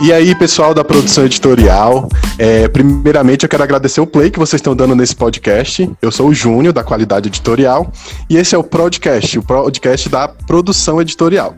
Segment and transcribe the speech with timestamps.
[0.00, 4.58] E aí, pessoal da produção editorial, é, primeiramente eu quero agradecer o play que vocês
[4.58, 5.90] estão dando nesse podcast.
[6.02, 7.90] Eu sou o Júnior, da Qualidade Editorial,
[8.28, 11.54] e esse é o podcast, o podcast da produção editorial.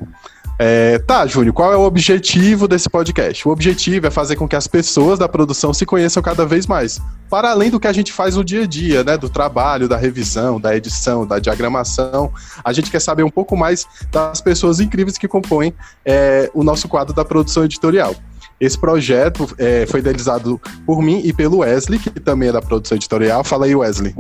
[0.59, 3.47] É, tá, Júnior, qual é o objetivo desse podcast?
[3.47, 6.99] O objetivo é fazer com que as pessoas da produção se conheçam cada vez mais,
[7.29, 9.19] para além do que a gente faz no dia a dia, né?
[9.19, 12.33] Do trabalho, da revisão, da edição, da diagramação.
[12.65, 15.75] A gente quer saber um pouco mais das pessoas incríveis que compõem
[16.05, 18.15] é, o nosso quadro da produção editorial.
[18.59, 22.97] Esse projeto é, foi idealizado por mim e pelo Wesley, que também é da produção
[22.97, 23.45] editorial.
[23.45, 24.15] Fala aí, Wesley.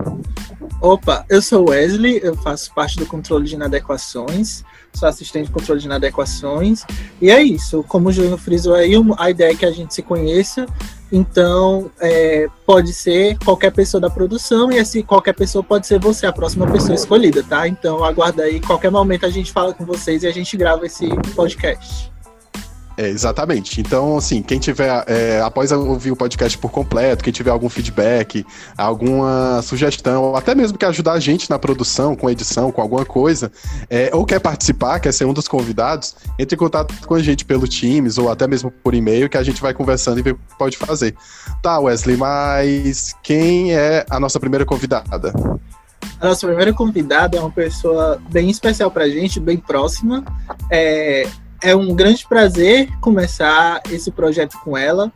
[0.82, 4.62] Opa, eu sou Wesley, eu faço parte do controle de inadequações
[4.96, 6.84] sou assistente de controle de inadequações.
[7.20, 10.02] E é isso, como o Júnior frisou aí, a ideia é que a gente se
[10.02, 10.66] conheça.
[11.10, 16.26] Então, é, pode ser qualquer pessoa da produção e assim, qualquer pessoa pode ser você,
[16.26, 17.68] a próxima pessoa escolhida, tá?
[17.68, 21.08] Então, aguarda aí, qualquer momento a gente fala com vocês e a gente grava esse
[21.36, 22.15] podcast.
[22.96, 23.80] É, exatamente.
[23.80, 28.44] Então, assim, quem tiver, é, após ouvir o podcast por completo, quem tiver algum feedback,
[28.76, 33.04] alguma sugestão, ou até mesmo quer ajudar a gente na produção, com edição, com alguma
[33.04, 33.52] coisa,
[33.90, 37.44] é, ou quer participar, quer ser um dos convidados, entre em contato com a gente
[37.44, 40.36] pelo Teams ou até mesmo por e-mail, que a gente vai conversando e ver o
[40.36, 41.14] que pode fazer.
[41.62, 45.34] Tá, Wesley, mas quem é a nossa primeira convidada?
[46.18, 50.24] A nossa primeira convidada é uma pessoa bem especial pra gente, bem próxima.
[50.70, 51.28] É,
[51.62, 55.12] é um grande prazer começar esse projeto com ela.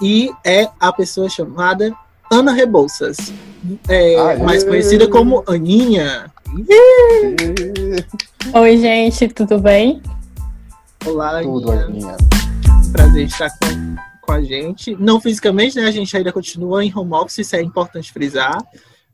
[0.00, 1.92] E é a pessoa chamada
[2.30, 3.32] Ana Rebouças,
[3.88, 6.30] é, mais conhecida como Aninha.
[8.54, 10.00] Oi, gente, tudo bem?
[11.04, 12.16] Olá, Tudo, Aninha.
[12.92, 14.96] Prazer estar com, com a gente.
[14.98, 15.86] Não fisicamente, né?
[15.86, 18.58] A gente ainda continua em home office, isso é importante frisar.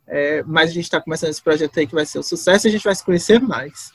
[0.06, 2.68] É, mas a gente está começando esse projeto aí que vai ser um sucesso e
[2.68, 3.90] a gente vai se conhecer mais.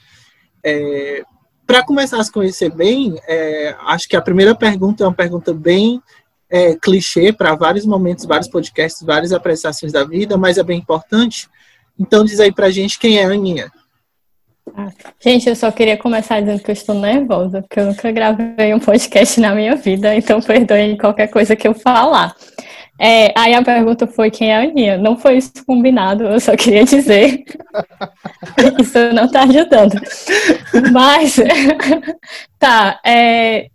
[0.64, 1.22] É,
[1.70, 5.54] para começar a se conhecer bem, é, acho que a primeira pergunta é uma pergunta
[5.54, 6.02] bem
[6.50, 11.48] é, clichê para vários momentos, vários podcasts, várias apreciações da vida, mas é bem importante.
[11.96, 13.70] Então, diz aí para gente quem é a Aninha.
[14.76, 14.88] Ah,
[15.20, 18.80] gente, eu só queria começar dizendo que eu estou nervosa, porque eu nunca gravei um
[18.80, 22.34] podcast na minha vida, então perdoem qualquer coisa que eu falar.
[23.02, 24.98] É, aí a pergunta foi quem é a Aninha.
[24.98, 27.44] Não foi isso combinado, eu só queria dizer.
[28.78, 29.98] isso não está ajudando.
[30.92, 31.36] Mas,
[32.60, 33.70] tá, é,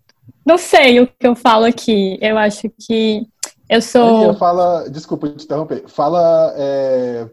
[0.46, 2.20] não sei o que eu falo aqui.
[2.22, 3.26] Eu acho que
[3.68, 4.18] eu sou.
[4.18, 5.86] Aninha, fala, desculpa te interromper.
[5.88, 7.28] Fala é,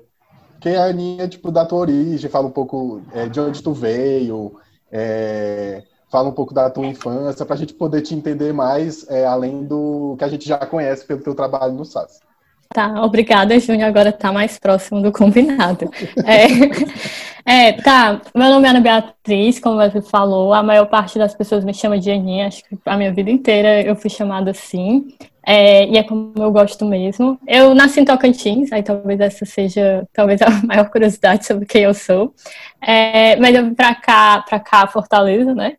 [0.62, 3.74] quem é a Aninha, tipo, da tua origem, fala um pouco é, de onde tu
[3.74, 4.56] veio.
[4.90, 5.82] É,
[6.12, 9.64] fala um pouco da tua infância, para a gente poder te entender mais, é, além
[9.64, 12.20] do que a gente já conhece pelo teu trabalho no SAS.
[12.68, 13.88] Tá, obrigada, Júnior.
[13.88, 15.90] Agora está mais próximo do combinado.
[16.24, 21.34] é, é, tá, meu nome é Ana Beatriz, como você falou, a maior parte das
[21.34, 25.08] pessoas me chama de Aninha, acho que a minha vida inteira eu fui chamada assim.
[25.44, 27.38] É, e é como eu gosto mesmo.
[27.48, 31.94] Eu nasci em Tocantins, aí talvez essa seja talvez a maior curiosidade sobre quem eu
[31.94, 32.32] sou.
[32.80, 35.76] É, mas eu vim pra cá, pra cá, Fortaleza, né?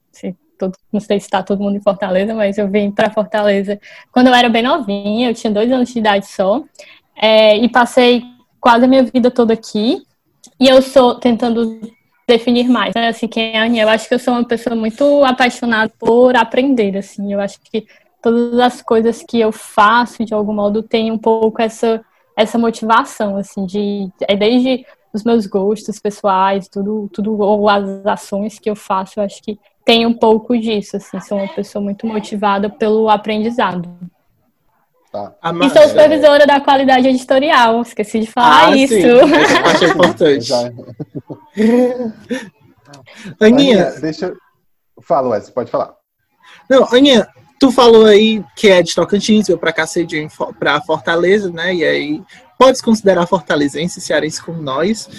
[0.58, 3.80] Todo, não sei se está todo mundo em Fortaleza, mas eu vim para Fortaleza
[4.12, 6.64] quando eu era bem novinha, eu tinha dois anos de idade só,
[7.16, 8.24] é, e passei
[8.60, 10.02] quase a minha vida toda aqui.
[10.60, 11.80] E eu sou tentando
[12.28, 13.10] definir mais, né?
[13.10, 13.84] Assim, quem é a Aninha?
[13.84, 17.34] Eu acho que eu sou uma pessoa muito apaixonada por aprender, assim.
[17.34, 17.86] Eu acho que
[18.22, 22.04] todas as coisas que eu faço, de algum modo, tem um pouco essa,
[22.38, 28.58] essa motivação, assim, de é desde os meus gostos pessoais, tudo, tudo, ou as ações
[28.58, 32.08] que eu faço, eu acho que tem um pouco disso, assim, sou uma pessoa muito
[32.08, 33.90] motivada pelo aprendizado.
[35.12, 35.34] Tá.
[35.62, 36.48] E sou supervisora é...
[36.48, 38.94] da qualidade editorial, esqueci de falar ah, isso.
[38.94, 39.20] Sim.
[39.64, 40.52] Achei importante.
[43.40, 44.36] Aninha, deixa eu...
[45.02, 45.94] Fala, Wes, pode falar.
[46.70, 47.28] Não, Aninha,
[47.64, 50.28] Tu falou aí que é de Tocantins, veio para cá cedinho
[50.60, 51.74] para Fortaleza, né?
[51.74, 52.22] E aí
[52.60, 55.10] pode se considerar fortalezense, cearense como nós,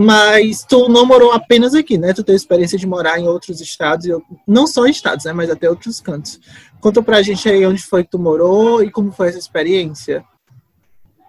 [0.00, 2.14] mas tu não morou apenas aqui, né?
[2.14, 4.06] Tu teve experiência de morar em outros estados,
[4.46, 5.32] não só em estados, né?
[5.32, 6.38] Mas até outros cantos.
[6.80, 10.24] Conta pra gente aí onde foi que tu morou e como foi essa experiência.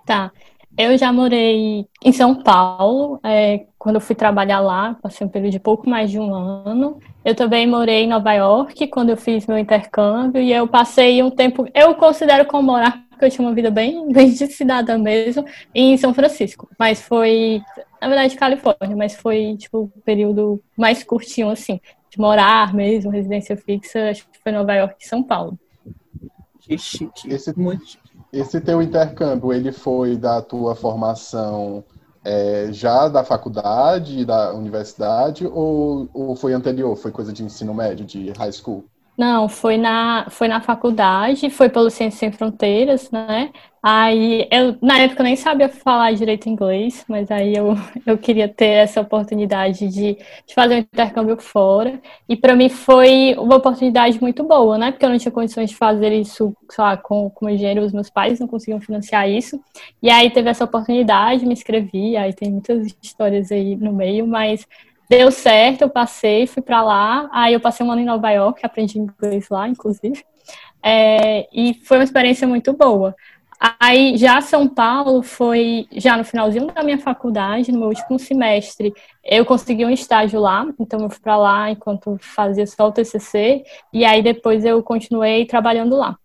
[0.06, 0.32] Tá.
[0.78, 5.54] Eu já morei em São Paulo, é, quando eu fui trabalhar lá, passei um período
[5.54, 7.00] de pouco mais de um ano.
[7.26, 11.32] Eu também morei em Nova York, quando eu fiz meu intercâmbio, e eu passei um
[11.32, 15.44] tempo, eu considero como morar, porque eu tinha uma vida bem, bem de cidadã mesmo,
[15.74, 16.70] em São Francisco.
[16.78, 17.64] Mas foi,
[18.02, 21.80] na verdade, Califórnia, mas foi, tipo, um período mais curtinho, assim,
[22.10, 25.58] de morar mesmo, residência fixa, acho que foi Nova York e São Paulo.
[26.60, 27.32] Que chique.
[27.32, 27.98] Esse, muito
[28.32, 31.84] esse teu intercâmbio, ele foi da tua formação
[32.24, 36.96] é, já da faculdade, da universidade, ou, ou foi anterior?
[36.96, 38.86] Foi coisa de ensino médio, de high school?
[39.20, 43.52] Não, foi na, foi na faculdade, foi pelo Ciências Sem Fronteiras, né?
[43.84, 47.76] Aí eu, na época, eu nem sabia falar direito inglês, mas aí eu,
[48.08, 50.16] eu queria ter essa oportunidade de,
[50.48, 52.02] de fazer um intercâmbio fora.
[52.30, 54.90] E para mim foi uma oportunidade muito boa, né?
[54.92, 57.92] Porque eu não tinha condições de fazer isso, sei lá, com, com o engenheiro, os
[57.92, 59.60] meus pais não conseguiam financiar isso.
[60.02, 64.66] E aí teve essa oportunidade, me inscrevi, aí tem muitas histórias aí no meio, mas
[65.10, 67.30] Deu certo, eu passei, fui para lá.
[67.32, 70.24] Aí eu passei um ano em Nova York, aprendi inglês lá, inclusive.
[70.84, 73.16] É, e foi uma experiência muito boa.
[73.80, 78.94] Aí já São Paulo foi já no finalzinho da minha faculdade, no meu último semestre,
[79.24, 83.64] eu consegui um estágio lá, então eu fui para lá enquanto fazia só o TCC
[83.92, 86.18] e aí depois eu continuei trabalhando lá.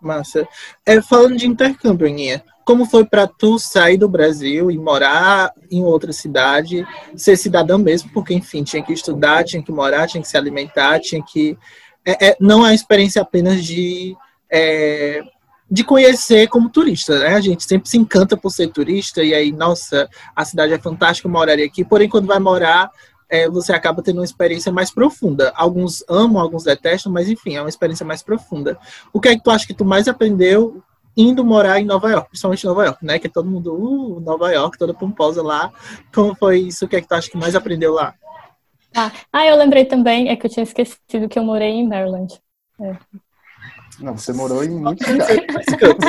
[0.00, 0.46] Massa.
[0.86, 5.82] É, falando de intercâmbio, Aninha, como foi para tu sair do Brasil e morar em
[5.82, 6.86] outra cidade,
[7.16, 11.00] ser cidadã mesmo, porque enfim tinha que estudar, tinha que morar, tinha que se alimentar,
[11.00, 11.56] tinha que
[12.04, 14.16] é, é, não é uma experiência apenas de
[14.50, 15.22] é,
[15.70, 17.34] de conhecer como turista, né?
[17.34, 21.28] A gente sempre se encanta por ser turista e aí, nossa, a cidade é fantástica,
[21.28, 21.84] eu moraria aqui.
[21.84, 22.90] Porém, quando vai morar,
[23.28, 25.52] é, você acaba tendo uma experiência mais profunda.
[25.54, 28.78] Alguns amam, alguns detestam, mas enfim, é uma experiência mais profunda.
[29.12, 30.82] O que é que tu acha que tu mais aprendeu
[31.16, 33.18] indo morar em Nova York, principalmente Nova York, né?
[33.18, 35.72] Que todo mundo, uh, Nova York, toda pomposa lá.
[36.14, 36.84] Como foi isso?
[36.84, 38.14] O que é que tu acha que mais aprendeu lá?
[38.94, 42.40] Ah, ah eu lembrei também, é que eu tinha esquecido que eu morei em Maryland.
[42.80, 42.96] É.
[44.00, 45.36] Não, você morou em muitos lugares.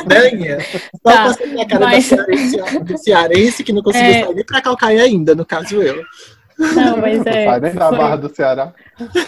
[0.06, 2.10] né, Só tá, a cara mas...
[2.83, 4.24] do cearense que não conseguiu é...
[4.25, 6.04] sair nem pra Calcaia ainda, no caso eu.
[6.59, 7.59] Não, mas é.
[7.59, 7.97] Nem na foi...
[7.97, 8.73] Barra do Ceará.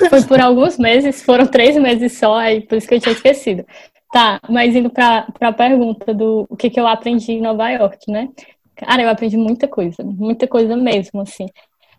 [0.10, 3.66] Foi por alguns meses, foram três meses só, aí por isso que eu tinha esquecido.
[4.12, 8.12] Tá, mas indo para a pergunta do o que, que eu aprendi em Nova York,
[8.12, 8.28] né?
[8.76, 11.46] Cara, eu aprendi muita coisa, muita coisa mesmo, assim.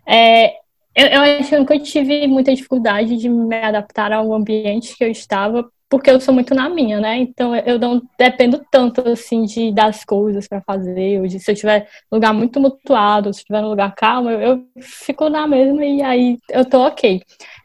[0.06, 0.56] É,
[0.94, 5.02] eu, eu acho que eu nunca tive muita dificuldade de me adaptar ao ambiente que
[5.02, 7.18] eu estava, porque eu sou muito na minha, né?
[7.18, 11.54] Então eu não dependo tanto assim de das coisas para fazer, ou de se eu
[11.54, 16.00] tiver lugar muito mutuado, se estiver num lugar calmo, eu, eu, fico na mesma e
[16.00, 17.20] aí eu tô ok.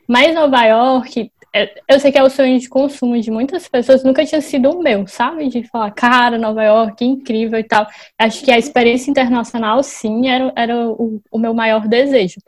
[0.05, 4.03] Mas Nova York é, eu sei que é o sonho de consumo de muitas pessoas,
[4.03, 5.47] nunca tinha sido o meu, sabe?
[5.47, 7.87] De falar, cara, Nova York, incrível e tal.
[8.19, 12.41] Acho que a experiência internacional, sim, era, era o, o meu maior desejo.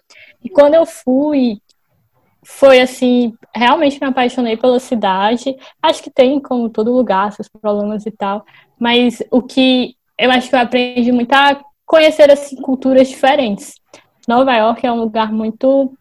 [0.44, 1.62] E quando eu fui,
[2.44, 5.56] foi assim, realmente me apaixonei pela cidade.
[5.82, 8.46] Acho que tem, como todo lugar, seus problemas e tal.
[8.80, 13.74] Mas o que eu acho que eu aprendi muito a conhecer assim, culturas diferentes.
[14.28, 15.94] Nova York é um lugar muito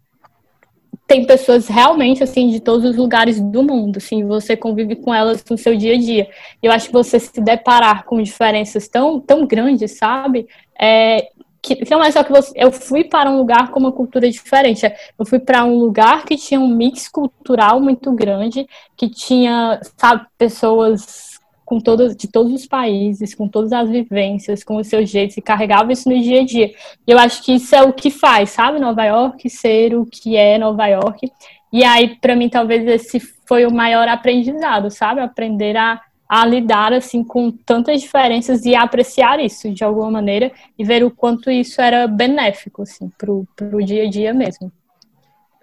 [1.06, 5.42] tem pessoas realmente assim de todos os lugares do mundo, assim, você convive com elas
[5.48, 6.28] no seu dia a dia.
[6.62, 10.46] Eu acho que você se deparar com diferenças tão tão grandes, sabe?
[10.78, 11.30] É,
[11.76, 14.90] que não é só que você, eu fui para um lugar com uma cultura diferente.
[15.18, 18.66] Eu fui para um lugar que tinha um mix cultural muito grande,
[18.96, 24.76] que tinha, sabe, pessoas com todos, de todos os países, com todas as vivências, com
[24.76, 26.72] os seus jeitos, e carregava isso no dia a dia.
[27.06, 30.34] E eu acho que isso é o que faz, sabe, Nova York ser o que
[30.34, 31.30] é Nova York.
[31.70, 35.20] E aí, para mim, talvez esse foi o maior aprendizado, sabe?
[35.20, 40.84] Aprender a, a lidar, assim, com tantas diferenças e apreciar isso, de alguma maneira, e
[40.84, 44.70] ver o quanto isso era benéfico, assim, pro, pro dia a dia mesmo.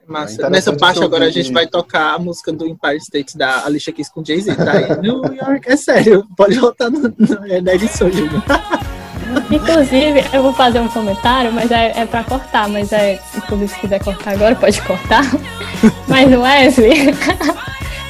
[0.08, 0.46] Massa.
[0.46, 3.92] É Nessa parte agora a gente vai tocar a música do Empire State da Alicia
[3.92, 4.98] Keys com Jay-Z, tá?
[5.02, 8.42] New York, é sério, pode voltar no, no, é na edição, Júlio.
[9.52, 13.20] Inclusive, eu vou fazer um comentário, mas é, é pra cortar, mas é.
[13.36, 15.24] Inclusive, se quiser cortar agora, pode cortar.
[16.08, 17.14] Mas o Wesley,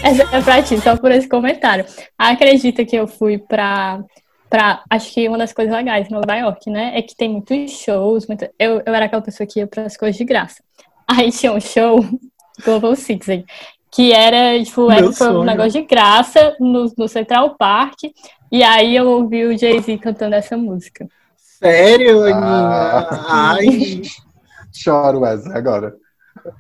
[0.03, 1.85] essa é pra ti, só por esse comentário.
[2.17, 4.03] Acredita que eu fui pra
[4.49, 4.83] pra.
[4.89, 6.97] Acho que uma das coisas legais em Nova York, né?
[6.97, 8.27] É que tem muitos shows.
[8.27, 10.63] Muito, eu, eu era aquela pessoa que ia para as coisas de graça.
[11.07, 12.03] Aí tinha um show,
[12.63, 13.45] Global Citizen,
[13.91, 18.03] que era, tipo, era um negócio de graça no, no Central Park.
[18.51, 21.07] E aí eu ouvi o Jay-Z cantando essa música.
[21.37, 22.37] Sério, Aninha?
[22.37, 24.01] Ah, Ai.
[24.73, 25.95] Choro, Wesley, agora.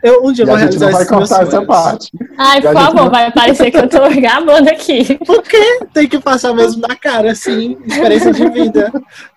[0.03, 2.11] Eu, um dia e vou a não vai cortar essa parte.
[2.37, 3.09] Ai, por favor, não...
[3.09, 5.15] vai parecer que eu tô gabando aqui.
[5.25, 5.79] Por quê?
[5.93, 8.91] Tem que passar mesmo na cara, assim, experiência de vida.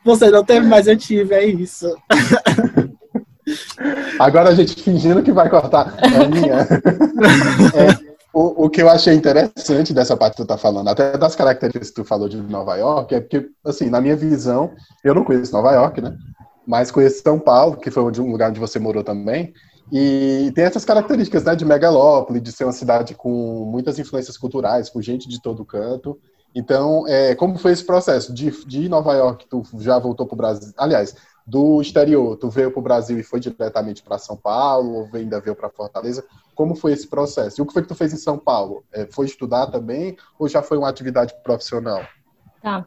[0.05, 1.95] Você não teve, mais eu tive, é isso.
[4.19, 5.95] Agora a gente fingindo que vai cortar.
[5.99, 6.67] É minha.
[7.75, 11.35] É, o, o que eu achei interessante dessa parte que tu tá falando, até das
[11.35, 15.25] características que tu falou de Nova York, é porque, assim, na minha visão, eu não
[15.25, 16.15] conheço Nova York, né?
[16.67, 19.55] Mas conheço São Paulo, que foi um lugar onde você morou também.
[19.91, 24.91] E tem essas características, né, de megalópole, de ser uma cidade com muitas influências culturais,
[24.91, 26.19] com gente de todo canto.
[26.55, 29.47] Então, é, como foi esse processo de, de Nova York?
[29.49, 30.73] Tu já voltou para o Brasil?
[30.77, 31.15] Aliás,
[31.49, 32.37] do exterior.
[32.37, 35.71] Tu veio para o Brasil e foi diretamente para São Paulo, ou ainda veio para
[35.71, 36.23] Fortaleza?
[36.55, 37.59] Como foi esse processo?
[37.59, 38.85] E o que foi que tu fez em São Paulo?
[38.93, 42.03] É, foi estudar também ou já foi uma atividade profissional?
[42.63, 42.87] Tá.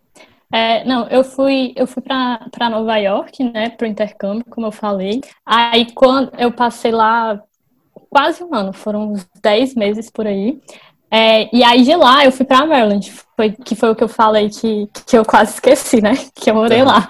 [0.52, 4.72] É, não, eu fui, eu fui para Nova York, né, para o intercâmbio, como eu
[4.72, 5.22] falei.
[5.46, 7.42] Aí, quando eu passei lá
[8.10, 10.60] quase um ano, foram uns 10 meses por aí.
[11.10, 14.10] É, e aí, de lá, eu fui para Maryland, foi, que foi o que eu
[14.10, 17.10] falei que, que eu quase esqueci, né, que eu morei lá.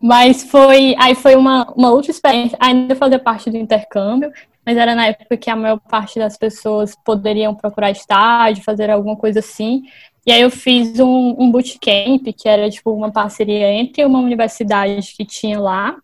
[0.00, 4.32] Mas foi, aí foi uma, uma outra experiência, ainda fazia parte do intercâmbio,
[4.68, 9.16] mas era na época que a maior parte das pessoas poderiam procurar estágio, fazer alguma
[9.16, 9.84] coisa assim.
[10.26, 15.14] E aí eu fiz um, um bootcamp, que era tipo uma parceria entre uma universidade
[15.16, 15.96] que tinha lá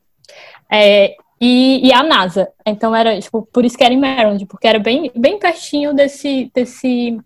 [0.73, 2.49] é, e, e, a NASA.
[2.64, 6.50] Então era, tipo, por isso que era em Maryland, porque era bem, bem pertinho desse,
[6.54, 7.21] desse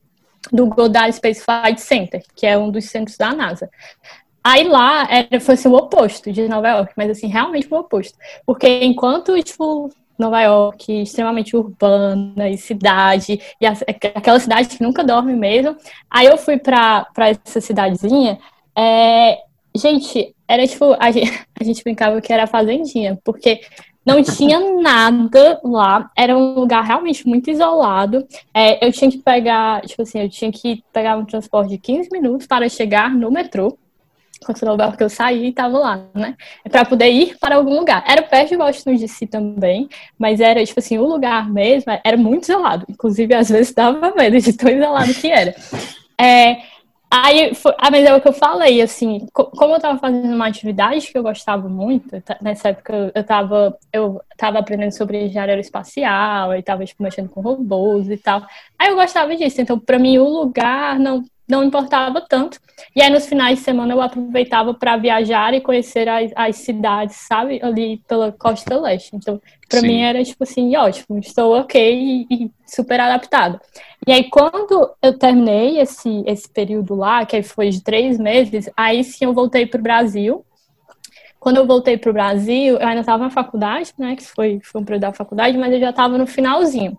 [0.52, 3.70] do Goddard Space Flight Center, que é um dos centros da NASA.
[4.42, 8.18] Aí lá era, foi assim, o oposto de Nova York, mas assim, realmente o oposto.
[8.44, 13.72] Porque enquanto, tipo, Nova York, extremamente urbana e cidade, e a,
[14.14, 15.76] aquela cidade que nunca dorme mesmo.
[16.10, 18.38] Aí eu fui pra, pra essa cidadezinha,
[18.76, 19.38] é,
[19.74, 23.60] gente, era tipo, a gente, a gente brincava que era fazendinha, porque
[24.04, 28.26] não tinha nada lá, era um lugar realmente muito isolado.
[28.54, 32.08] É, eu tinha que pegar, tipo assim, eu tinha que pegar um transporte de 15
[32.10, 33.76] minutos para chegar no metrô
[34.44, 36.36] continuou porque eu saí e estava lá, né?
[36.64, 38.04] É para poder ir para algum lugar.
[38.06, 42.44] Era perto de Washington DC também, mas era, tipo assim, o lugar mesmo era muito
[42.44, 42.86] isolado.
[42.88, 45.54] Inclusive, às vezes dava medo de tão isolado que era.
[46.20, 46.58] É,
[47.10, 50.48] aí, foi, ah, mas é o que eu falei, assim, como eu estava fazendo uma
[50.48, 56.54] atividade que eu gostava muito, nessa época eu estava eu tava aprendendo sobre engenharia aeroespacial,
[56.54, 58.44] e estava, tipo, mexendo com robôs e tal.
[58.78, 62.60] Aí eu gostava disso, então, para mim, o lugar não não importava tanto.
[62.94, 67.16] E aí, nos finais de semana, eu aproveitava para viajar e conhecer as, as, cidades,
[67.16, 67.58] sabe?
[67.62, 69.16] Ali pela costa leste.
[69.16, 73.60] Então, para mim era tipo assim, ótimo, estou ok e, e, super adaptada.
[74.06, 79.02] E aí, quando eu terminei esse, esse período lá, que foi de três meses, aí
[79.02, 80.44] sim eu voltei para o Brasil.
[81.40, 84.16] Quando eu voltei para o Brasil, eu ainda estava na faculdade, né?
[84.16, 86.98] Que foi, foi um período da faculdade, mas eu já estava no finalzinho.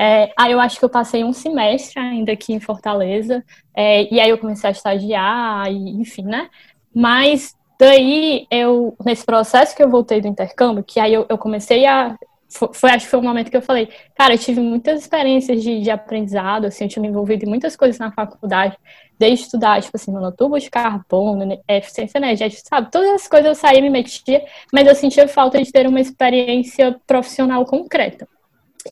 [0.00, 4.20] É, aí eu acho que eu passei um semestre ainda aqui em Fortaleza, é, e
[4.20, 6.48] aí eu comecei a estagiar, e, enfim, né?
[6.94, 11.84] Mas daí eu, nesse processo que eu voltei do intercâmbio, que aí eu, eu comecei
[11.84, 12.16] a.
[12.48, 15.80] Foi, acho que foi o momento que eu falei, cara, eu tive muitas experiências de,
[15.80, 18.76] de aprendizado, assim, eu tinha me envolvido em muitas coisas na faculdade,
[19.18, 22.90] desde estudar, tipo assim, monotubo de carbono, né, eficiência energética, sabe?
[22.92, 26.00] Todas as coisas eu saía e me metia, mas eu sentia falta de ter uma
[26.00, 28.28] experiência profissional concreta.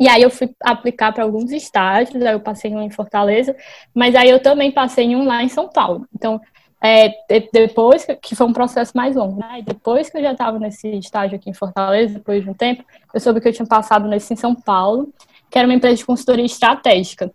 [0.00, 3.56] E aí eu fui aplicar para alguns estágios, aí eu passei um em Fortaleza,
[3.94, 6.06] mas aí eu também passei um lá em São Paulo.
[6.14, 6.40] Então,
[6.82, 7.10] é,
[7.52, 9.62] depois, que foi um processo mais longo, né?
[9.64, 13.20] Depois que eu já estava nesse estágio aqui em Fortaleza, depois de um tempo, eu
[13.20, 15.12] soube que eu tinha passado nesse em São Paulo,
[15.50, 17.32] que era uma empresa de consultoria estratégica.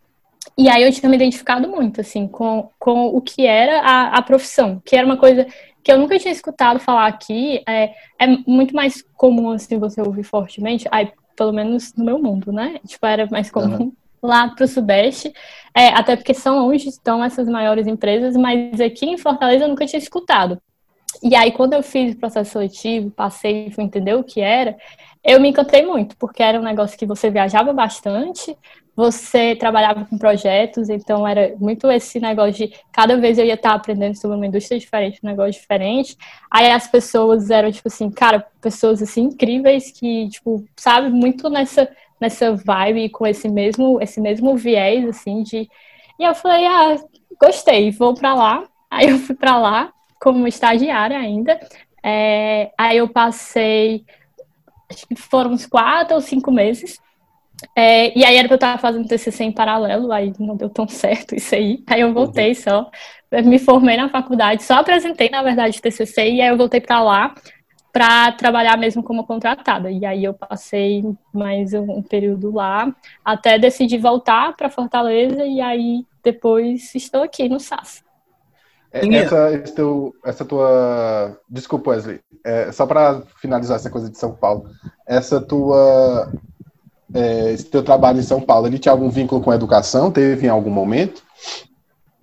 [0.58, 4.22] E aí eu tinha me identificado muito, assim, com, com o que era a, a
[4.22, 5.48] profissão, que era uma coisa
[5.84, 10.24] que eu nunca tinha escutado falar aqui, é, é muito mais comum, assim, você ouvir
[10.24, 12.80] fortemente, ai, pelo menos no meu mundo, né?
[12.86, 13.94] Tipo, era mais comum uhum.
[14.22, 15.34] lá para o Sudeste,
[15.76, 19.86] é, até porque são onde estão essas maiores empresas, mas aqui em Fortaleza eu nunca
[19.86, 20.62] tinha escutado.
[21.22, 24.78] E aí, quando eu fiz o processo seletivo, passei e fui entender o que era,
[25.24, 28.58] eu me encantei muito, porque era um negócio que você viajava bastante,
[28.96, 33.74] você trabalhava com projetos, então era muito esse negócio de cada vez eu ia estar
[33.74, 36.18] aprendendo sobre uma indústria diferente, um negócio diferente.
[36.50, 41.90] Aí as pessoas eram tipo assim, cara, pessoas assim incríveis que, tipo, sabe, muito nessa
[42.20, 45.68] nessa vibe com esse mesmo esse mesmo viés assim de
[46.20, 46.96] E eu falei: "Ah,
[47.40, 48.64] gostei, vou para lá".
[48.92, 51.58] Aí eu fui para lá como estagiária ainda.
[52.04, 54.06] É, aí eu passei
[54.92, 57.00] acho que foram uns quatro ou cinco meses
[57.76, 60.88] é, e aí era pra eu estar fazendo TCC em paralelo, aí não deu tão
[60.88, 61.84] certo isso aí.
[61.88, 62.56] Aí eu voltei uhum.
[62.56, 62.92] só,
[63.44, 67.36] me formei na faculdade, só apresentei, na verdade, TCC, e aí eu voltei para lá
[67.94, 69.92] para trabalhar mesmo como contratada.
[69.92, 72.94] E aí eu passei mais um período lá,
[73.24, 78.04] até decidi voltar para Fortaleza, e aí depois estou aqui no SAS.
[78.94, 81.38] É, essa, teu, essa tua.
[81.50, 82.20] Desculpa, Wesley.
[82.44, 84.70] É, só para finalizar essa coisa de São Paulo.
[85.08, 86.30] Essa tua
[87.14, 90.12] é, esse teu trabalho em São Paulo, ele tinha algum vínculo com a educação?
[90.12, 91.22] Teve em algum momento?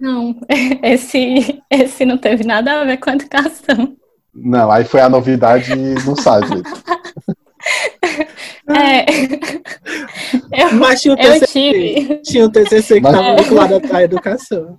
[0.01, 0.35] Não,
[0.83, 3.97] esse, esse não teve nada a ver com a educação.
[4.35, 6.49] Não, aí foi a novidade no site.
[8.71, 9.05] É,
[10.53, 12.23] eu, Mas tinha o TCC, tive...
[12.23, 14.79] tinha o TCC que estava vinculado à educação.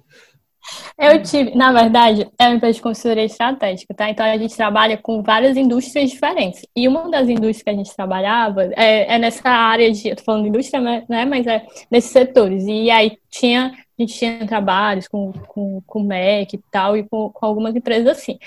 [1.02, 4.10] Eu tive, na verdade, é uma empresa de consultoria estratégica, tá?
[4.10, 6.66] Então a gente trabalha com várias indústrias diferentes.
[6.76, 10.24] E uma das indústrias que a gente trabalhava é, é nessa área de, eu tô
[10.24, 11.24] falando de indústria, né?
[11.24, 12.66] Mas é nesses setores.
[12.68, 17.30] E aí tinha, a gente tinha trabalhos com, com, com MEC e tal, e com,
[17.30, 18.38] com algumas empresas assim.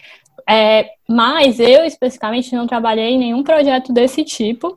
[0.47, 4.77] É, mas eu especificamente não trabalhei em nenhum projeto desse tipo.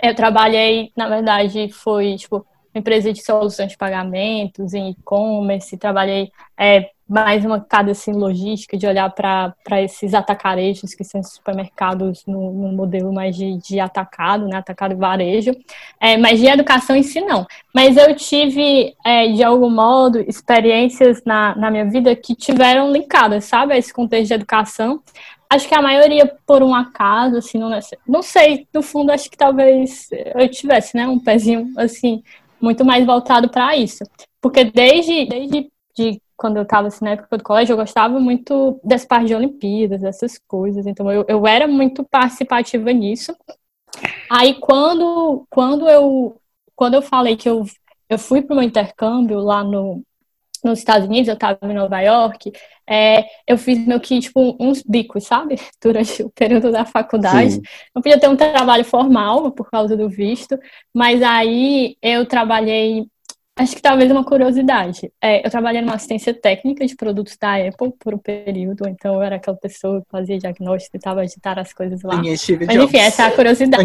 [0.00, 6.88] Eu trabalhei, na verdade, foi tipo empresa de soluções de pagamentos, em e-commerce, trabalhei é,
[7.10, 12.72] mais uma cada assim, logística de olhar para esses atacarejos que são supermercados no, no
[12.72, 15.50] modelo mais de, de, atacado, né, atacado varejo,
[15.98, 17.44] é, mas de educação em si não.
[17.74, 23.44] Mas eu tive, é, de algum modo, experiências na, na minha vida que tiveram linkadas,
[23.44, 25.02] sabe, a esse contexto de educação,
[25.50, 27.70] acho que a maioria por um acaso, assim, não,
[28.06, 32.22] não sei, no fundo acho que talvez eu tivesse, né, um pezinho, assim,
[32.60, 34.04] muito mais voltado para isso.
[34.40, 38.80] Porque desde, desde de quando eu estava assim, na época do colégio, eu gostava muito
[38.82, 40.86] das partes de Olimpíadas, dessas coisas.
[40.86, 43.36] Então, eu, eu era muito participativa nisso.
[44.30, 46.40] Aí, quando, quando, eu,
[46.74, 47.66] quando eu falei que eu,
[48.08, 50.02] eu fui para o meu intercâmbio lá no,
[50.64, 52.50] nos Estados Unidos, eu estava em Nova York,
[52.88, 55.56] é, eu fiz meio que, tipo, uns bicos, sabe?
[55.78, 57.52] Durante o período da faculdade.
[57.52, 57.62] Sim.
[57.94, 60.58] Não podia ter um trabalho formal por causa do visto,
[60.94, 63.06] mas aí eu trabalhei,
[63.56, 65.12] acho que talvez uma curiosidade.
[65.20, 69.22] É, eu trabalhei numa assistência técnica de produtos da Apple por um período, então eu
[69.22, 72.16] era aquela pessoa que fazia diagnóstico, tentava editar as coisas lá.
[72.66, 73.84] Mas enfim, essa é a curiosidade.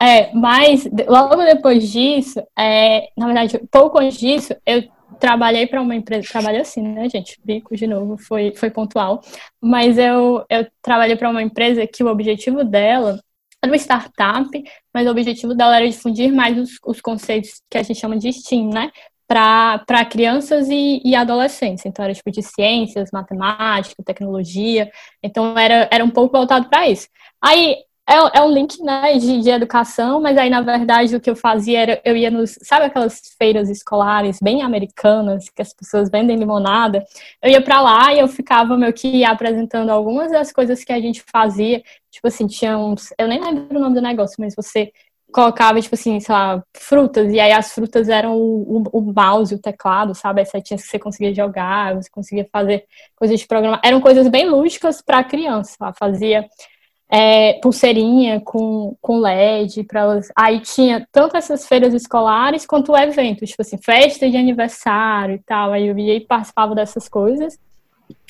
[0.00, 4.84] É, mas logo depois disso, é, na verdade, pouco antes disso, eu
[5.18, 7.38] trabalhei para uma empresa, trabalhei assim, né, gente?
[7.44, 9.20] Bico de novo, foi, foi pontual.
[9.60, 13.20] Mas eu, eu trabalhei para uma empresa que o objetivo dela
[13.64, 17.82] era uma startup, mas o objetivo dela era difundir mais os, os conceitos que a
[17.82, 18.90] gente chama de STEAM, né?
[19.26, 21.86] Para crianças e, e adolescentes.
[21.86, 24.90] Então, era tipo de ciências, matemática, tecnologia.
[25.22, 27.08] Então, era, era um pouco voltado para isso.
[27.40, 31.30] Aí, é, é um link né, de, de, educação, mas aí, na verdade, o que
[31.30, 36.10] eu fazia era, eu ia nos, sabe aquelas feiras escolares bem americanas, que as pessoas
[36.10, 37.02] vendem limonada?
[37.42, 41.00] Eu ia para lá e eu ficava meio que apresentando algumas das coisas que a
[41.00, 41.82] gente fazia,
[42.14, 44.92] tipo assim, tinha uns, eu nem lembro o nome do negócio, mas você
[45.32, 49.52] colocava, tipo assim, sei lá, frutas, e aí as frutas eram o, o, o mouse,
[49.54, 50.40] o teclado, sabe?
[50.40, 52.84] As setinhas que você conseguia jogar, você conseguia fazer
[53.16, 53.80] coisas de programa.
[53.84, 55.92] Eram coisas bem lúdicas para criança.
[55.98, 56.48] Fazia
[57.10, 60.28] é, pulseirinha com, com LED para elas.
[60.36, 65.72] Aí tinha tanto essas feiras escolares quanto eventos, tipo assim, festa de aniversário e tal.
[65.72, 67.58] Aí eu ia e participava dessas coisas.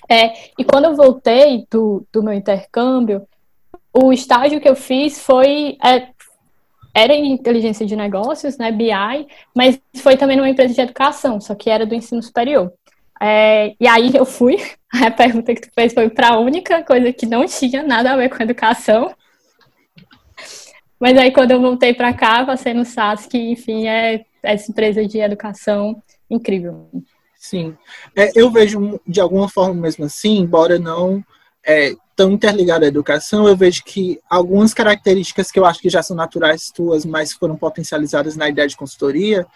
[0.09, 3.27] É, e quando eu voltei do, do meu intercâmbio,
[3.95, 5.79] o estágio que eu fiz foi.
[5.83, 6.09] É,
[6.97, 11.53] era em inteligência de negócios, né, BI, mas foi também numa empresa de educação, só
[11.53, 12.73] que era do ensino superior.
[13.21, 14.57] É, e aí eu fui,
[15.05, 18.17] a pergunta que tu fez foi para a única coisa que não tinha nada a
[18.17, 19.13] ver com educação.
[21.01, 25.05] Mas aí quando eu voltei para cá, passei no SAS, que enfim é essa empresa
[25.05, 26.89] de educação incrível.
[27.37, 27.77] Sim,
[28.17, 31.25] é, eu vejo de alguma forma mesmo assim, embora não
[31.67, 36.03] é, tão interligado à educação, eu vejo que algumas características que eu acho que já
[36.03, 39.47] são naturais tuas, mas foram potencializadas na ideia de consultoria,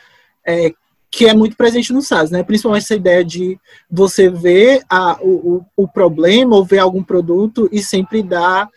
[0.46, 0.72] é,
[1.10, 2.42] que é muito presente no SaaS, né?
[2.42, 3.58] Principalmente essa ideia de
[3.90, 8.68] você ver a, o, o problema ou ver algum produto e sempre dar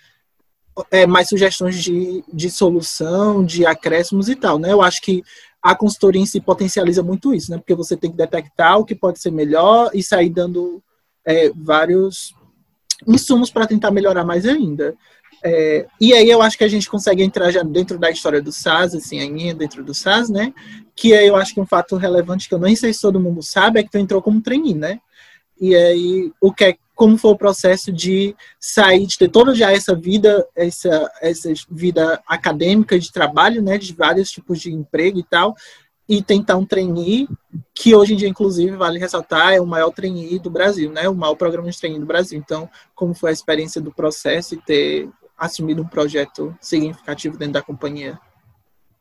[0.89, 4.71] é, mais sugestões de, de solução, de acréscimos e tal, né?
[4.71, 5.23] Eu acho que
[5.61, 7.57] a consultoria em si potencializa muito isso, né?
[7.57, 10.81] Porque você tem que detectar o que pode ser melhor e sair dando
[11.25, 12.33] é, vários
[13.07, 14.95] insumos para tentar melhorar mais ainda.
[15.43, 18.51] É, e aí eu acho que a gente consegue entrar já dentro da história do
[18.51, 20.53] SAS, assim, aí dentro do SAS, né?
[20.95, 23.41] Que aí eu acho que um fato relevante que eu nem sei se todo mundo
[23.41, 24.99] sabe é que tu entrou como trainee, né?
[25.59, 29.71] E aí o que é, como foi o processo de sair, de ter toda já
[29.71, 33.79] essa vida, essa, essa vida acadêmica de trabalho, né?
[33.79, 35.55] De vários tipos de emprego e tal,
[36.07, 37.27] e tentar um trainee,
[37.73, 41.07] que hoje em dia, inclusive, vale ressaltar, é o maior trainee do Brasil, né?
[41.07, 42.37] O maior programa de trainee do Brasil.
[42.37, 47.61] Então, como foi a experiência do processo e ter assumido um projeto significativo dentro da
[47.61, 48.19] companhia?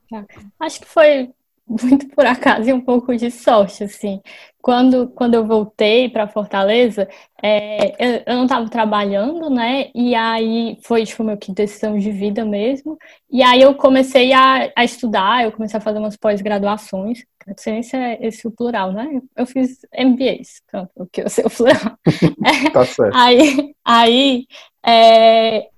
[0.09, 0.25] Tá.
[0.59, 1.31] Acho que foi
[1.71, 4.21] muito por acaso e um pouco de sorte, assim.
[4.61, 7.09] Quando, quando eu voltei para Fortaleza,
[7.43, 9.91] é, eu, eu, não estava trabalhando, né?
[9.95, 12.99] E aí foi, tipo, meu que decisão de vida mesmo.
[13.31, 17.25] E aí eu comecei a, a estudar, eu comecei a fazer umas pós-graduações.
[17.47, 19.21] Não sei se é esse o plural, né?
[19.37, 21.99] Eu fiz MBAs, pronto, o que eu sei o plural.
[22.73, 23.15] tá certo.
[23.17, 24.47] Aí, aí
[24.85, 25.69] é,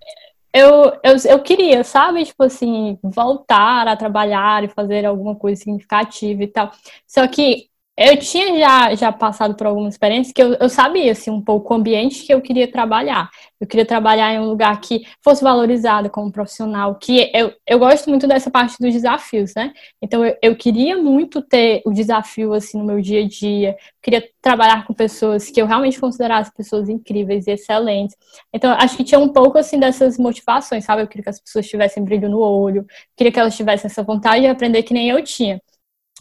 [0.54, 6.42] eu, eu, eu queria, sabe, tipo assim, voltar a trabalhar e fazer alguma coisa significativa
[6.42, 6.70] e tal.
[7.06, 11.30] Só que eu tinha já, já passado por alguma experiência que eu, eu sabia assim,
[11.30, 13.28] um pouco o ambiente que eu queria trabalhar.
[13.60, 18.08] Eu queria trabalhar em um lugar que fosse valorizado como profissional, que eu, eu gosto
[18.08, 19.72] muito dessa parte dos desafios, né?
[20.00, 24.26] Então eu, eu queria muito ter o desafio assim no meu dia a dia, queria
[24.40, 28.16] trabalhar com pessoas que eu realmente considerasse pessoas incríveis e excelentes.
[28.52, 31.02] Então acho que tinha um pouco assim dessas motivações, sabe?
[31.02, 34.40] Eu queria que as pessoas tivessem brilho no olho, queria que elas tivessem essa vontade
[34.40, 35.60] de aprender que nem eu tinha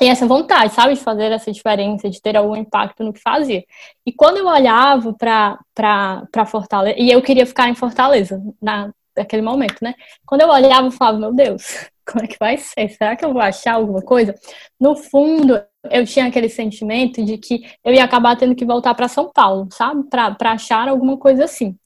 [0.02, 3.64] e essa vontade, sabe, de fazer essa diferença, de ter algum impacto no que fazia.
[4.04, 9.78] E quando eu olhava para Fortaleza, e eu queria ficar em Fortaleza na, naquele momento,
[9.80, 9.94] né?
[10.26, 12.90] Quando eu olhava, eu falava, meu Deus, como é que vai ser?
[12.90, 14.34] Será que eu vou achar alguma coisa?
[14.80, 15.62] No fundo,
[15.92, 19.68] eu tinha aquele sentimento de que eu ia acabar tendo que voltar para São Paulo,
[19.72, 20.04] sabe?
[20.10, 21.78] Para achar alguma coisa assim.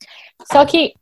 [0.49, 0.93] Só que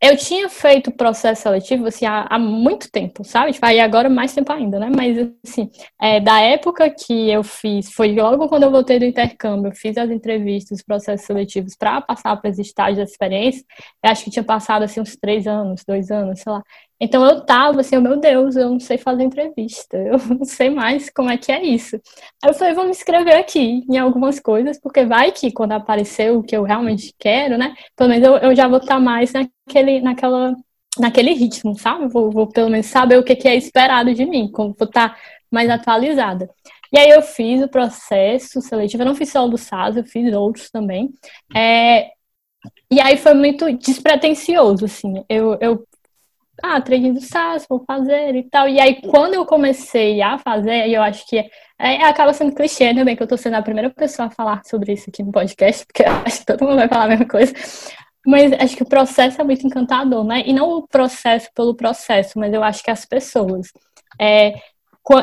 [0.00, 3.52] eu tinha feito processo seletivo assim, há, há muito tempo, sabe?
[3.52, 4.90] Tipo, aí agora mais tempo ainda, né?
[4.94, 9.70] Mas assim, é, da época que eu fiz, foi logo quando eu voltei do intercâmbio,
[9.70, 13.64] eu fiz as entrevistas, os processos seletivos para passar para os estágios da experiência,
[14.02, 16.62] eu acho que tinha passado assim uns três anos, dois anos, sei lá.
[17.04, 20.70] Então eu tava assim, oh, meu Deus, eu não sei fazer entrevista, eu não sei
[20.70, 21.96] mais como é que é isso.
[22.42, 26.32] Aí eu falei, vou me inscrever aqui em algumas coisas, porque vai que quando aparecer
[26.32, 27.74] o que eu realmente quero, né?
[27.94, 30.54] Pelo menos eu, eu já vou estar mais naquele, naquela,
[30.98, 32.08] naquele ritmo, sabe?
[32.08, 35.14] Vou, vou pelo menos saber o que, que é esperado de mim, como vou estar
[35.50, 36.48] mais atualizada.
[36.90, 40.04] E aí eu fiz o processo seletivo, eu não fiz só o do SAS, eu
[40.04, 41.10] fiz outros também.
[41.54, 42.08] É,
[42.90, 45.24] e aí foi muito despretensioso, assim.
[45.28, 45.84] Eu, eu
[46.62, 48.68] ah, trading do SaaS, vou fazer e tal.
[48.68, 52.94] E aí, quando eu comecei a fazer, eu acho que é, é, acaba sendo clichê
[52.94, 55.84] também, que eu tô sendo a primeira pessoa a falar sobre isso aqui no podcast,
[55.86, 57.52] porque acho que todo mundo vai falar a mesma coisa.
[58.26, 60.42] Mas acho que o processo é muito encantador, né?
[60.46, 63.68] E não o processo pelo processo, mas eu acho que as pessoas.
[64.20, 64.54] É,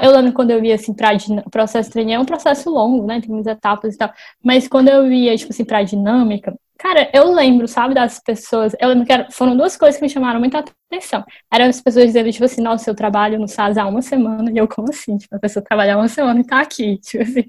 [0.03, 1.17] eu lembro quando eu ia assim para
[1.49, 3.19] processo de treinar é um processo longo, né?
[3.19, 4.13] Tem muitas etapas e tal.
[4.43, 8.75] Mas quando eu ia tipo assim para dinâmica, cara, eu lembro, sabe, das pessoas.
[8.79, 11.23] Eu lembro que era, foram duas coisas que me chamaram muita atenção.
[11.53, 14.57] Eram as pessoas dizendo tipo assim, nossa, eu trabalho no SAS há uma semana e
[14.57, 17.45] eu como assim, tipo, a pessoa trabalhar uma semana e tá aqui, tipo assim.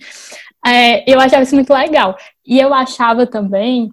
[0.66, 2.16] É, eu achava isso muito legal.
[2.46, 3.90] E eu achava também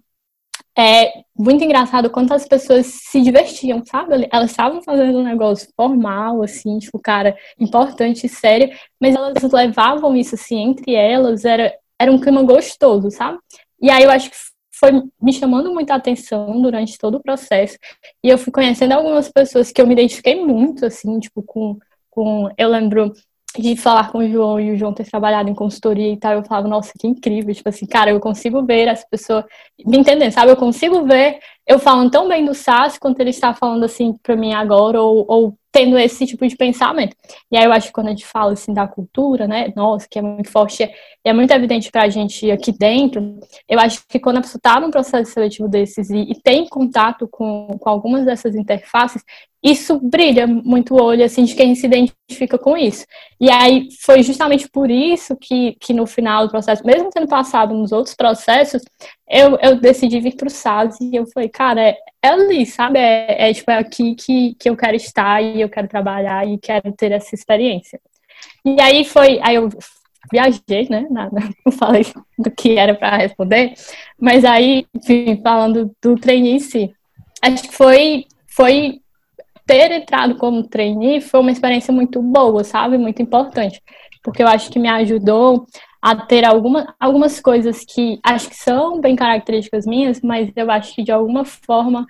[0.77, 4.27] é muito engraçado quanto as pessoas se divertiam, sabe?
[4.31, 10.35] Elas estavam fazendo um negócio formal, assim, tipo, cara, importante sério, mas elas levavam isso,
[10.35, 13.39] assim, entre elas, era, era um clima gostoso, sabe?
[13.81, 14.35] E aí eu acho que
[14.79, 17.77] foi me chamando muita atenção durante todo o processo,
[18.23, 21.77] e eu fui conhecendo algumas pessoas que eu me identifiquei muito, assim, tipo, com,
[22.09, 23.13] com eu lembro
[23.57, 26.43] de falar com o João e o João ter trabalhado em consultoria e tal, eu
[26.43, 29.45] falava, nossa, que incrível, tipo assim, cara, eu consigo ver essa pessoa
[29.85, 30.51] me entendendo, sabe?
[30.51, 34.35] Eu consigo ver eu falando tão bem do SAS quanto ele está falando assim para
[34.35, 37.15] mim agora, ou, ou tendo esse tipo de pensamento.
[37.51, 40.17] E aí eu acho que quando a gente fala assim da cultura, né, nossa, que
[40.17, 40.91] é muito forte, é,
[41.23, 44.79] é muito evidente para a gente aqui dentro, eu acho que quando a pessoa está
[44.79, 49.23] num processo seletivo desses e, e, tem contato com, com algumas dessas interfaces,
[49.61, 53.05] isso brilha muito o olho, assim, de quem se identifica com isso.
[53.39, 57.75] E aí foi justamente por isso que, que no final do processo, mesmo tendo passado
[57.75, 58.81] nos outros processos,
[59.29, 62.99] eu, eu decidi vir para o SAS e eu falei, cara, é, é ali, sabe?
[62.99, 66.57] É, é, tipo, é aqui que, que eu quero estar e eu quero trabalhar e
[66.57, 67.99] quero ter essa experiência.
[68.63, 69.67] E aí foi, aí eu
[70.31, 71.05] viajei, né?
[71.11, 72.05] Nada, não falei
[72.37, 73.73] do que era para responder,
[74.17, 76.93] mas aí, enfim, falando do trainee em si,
[77.41, 79.01] acho que foi, foi
[79.65, 82.97] ter entrado como trainee foi uma experiência muito boa, sabe?
[82.97, 83.83] Muito importante,
[84.23, 85.65] porque eu acho que me ajudou
[86.01, 90.95] a ter alguma, algumas coisas que acho que são bem características minhas, mas eu acho
[90.95, 92.07] que de alguma forma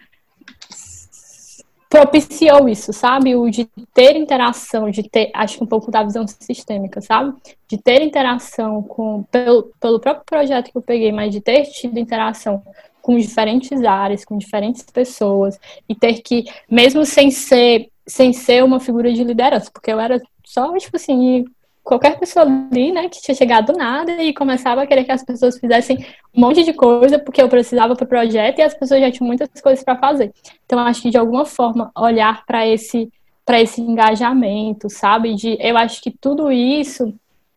[1.89, 3.35] propiciou isso, sabe?
[3.35, 7.35] O de ter interação, de ter, acho que um pouco da visão sistêmica, sabe?
[7.67, 11.97] De ter interação com, pelo, pelo próprio projeto que eu peguei, mas de ter tido
[11.97, 12.61] interação
[13.01, 18.79] com diferentes áreas, com diferentes pessoas, e ter que, mesmo sem ser, sem ser uma
[18.79, 21.45] figura de liderança, porque eu era só, tipo assim,
[21.89, 25.23] qualquer pessoa ali, né, que tinha chegado do nada e começava a querer que as
[25.23, 25.97] pessoas fizessem
[26.35, 29.25] um monte de coisa porque eu precisava para o projeto e as pessoas já tinham
[29.25, 30.31] muitas coisas para fazer.
[30.63, 33.11] Então, acho que de alguma forma olhar para esse
[33.43, 35.33] para esse engajamento, sabe?
[35.33, 37.11] De eu acho que tudo isso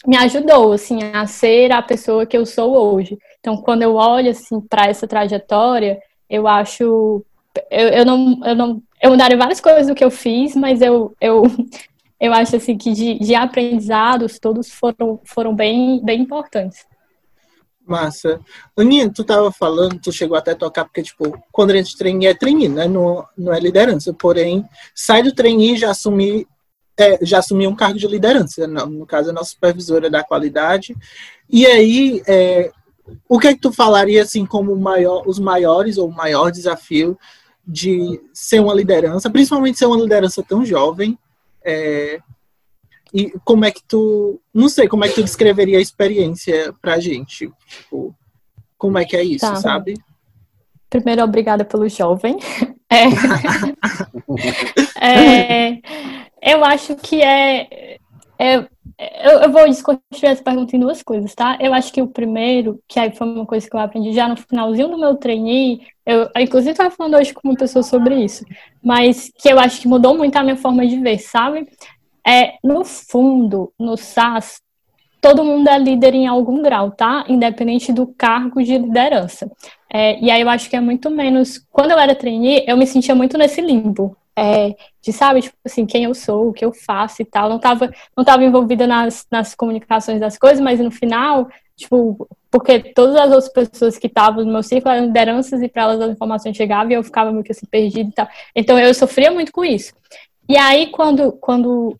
[0.06, 3.18] me ajudou assim a ser a pessoa que eu sou hoje.
[3.38, 7.22] Então, quando eu olho assim para essa trajetória, eu acho
[7.70, 11.14] eu, eu não eu não eu mudaria várias coisas do que eu fiz, mas eu,
[11.20, 11.42] eu
[12.22, 16.86] eu acho assim que de, de aprendizados todos foram, foram bem, bem importantes.
[17.84, 18.40] Massa.
[18.76, 22.26] Aninha, tu tava falando, tu chegou até a tocar, porque, tipo, quando a gente treina
[22.26, 22.86] é treine, né?
[22.86, 24.14] Não, não é liderança.
[24.14, 26.46] Porém, sai do treine e já assumir
[26.96, 30.94] é, já assumiu um cargo de liderança, no, no caso, a nossa supervisora da qualidade.
[31.50, 32.70] E aí, é,
[33.28, 37.18] o que é que tu falaria, assim, como maior, os maiores ou o maior desafio
[37.66, 41.18] de ser uma liderança, principalmente ser uma liderança tão jovem,
[41.64, 42.20] é,
[43.14, 46.98] e como é que tu, não sei, como é que tu descreveria a experiência pra
[46.98, 47.50] gente?
[47.68, 48.14] Tipo,
[48.78, 49.56] como é que é isso, tá.
[49.56, 49.94] sabe?
[50.88, 52.38] Primeiro, obrigada pelo jovem.
[52.90, 53.04] É,
[55.00, 55.80] é,
[56.42, 57.98] eu acho que é,
[58.42, 58.66] é
[58.98, 61.56] eu, eu, vou desconstruir essa pergunta em duas coisas, tá?
[61.60, 64.36] Eu acho que o primeiro, que aí foi uma coisa que eu aprendi já no
[64.36, 68.44] finalzinho do meu trainee, eu inclusive estava falando hoje com uma pessoa sobre isso,
[68.82, 71.66] mas que eu acho que mudou muito a minha forma de ver, sabe?
[72.26, 74.60] É, no fundo, no SAS,
[75.20, 77.24] todo mundo é líder em algum grau, tá?
[77.28, 79.50] Independente do cargo de liderança.
[79.92, 81.58] É, e aí eu acho que é muito menos.
[81.70, 84.16] Quando eu era trainee, eu me sentia muito nesse limbo.
[84.36, 87.48] É, de sabe, tipo assim, quem eu sou, o que eu faço e tal.
[87.48, 92.78] Não tava, não tava envolvida nas, nas comunicações das coisas, mas no final, tipo, porque
[92.94, 96.10] todas as outras pessoas que estavam no meu círculo eram lideranças e para elas as
[96.12, 98.28] informações chegavam e eu ficava meio que assim, perdida e tal.
[98.54, 99.92] Então eu sofria muito com isso.
[100.48, 101.96] E aí, quando, quando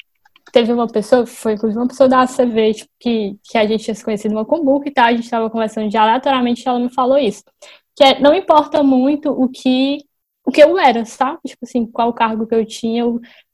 [0.53, 3.95] teve uma pessoa, foi inclusive uma pessoa da ACV, tipo, que, que a gente tinha
[3.95, 7.19] se conhecido no Combook e tal, a gente estava conversando de aleatoriamente ela me falou
[7.19, 7.43] isso.
[7.97, 9.99] Que é, não importa muito o que
[10.45, 11.41] o que eu era, sabe?
[11.47, 13.05] Tipo assim, qual cargo que eu tinha,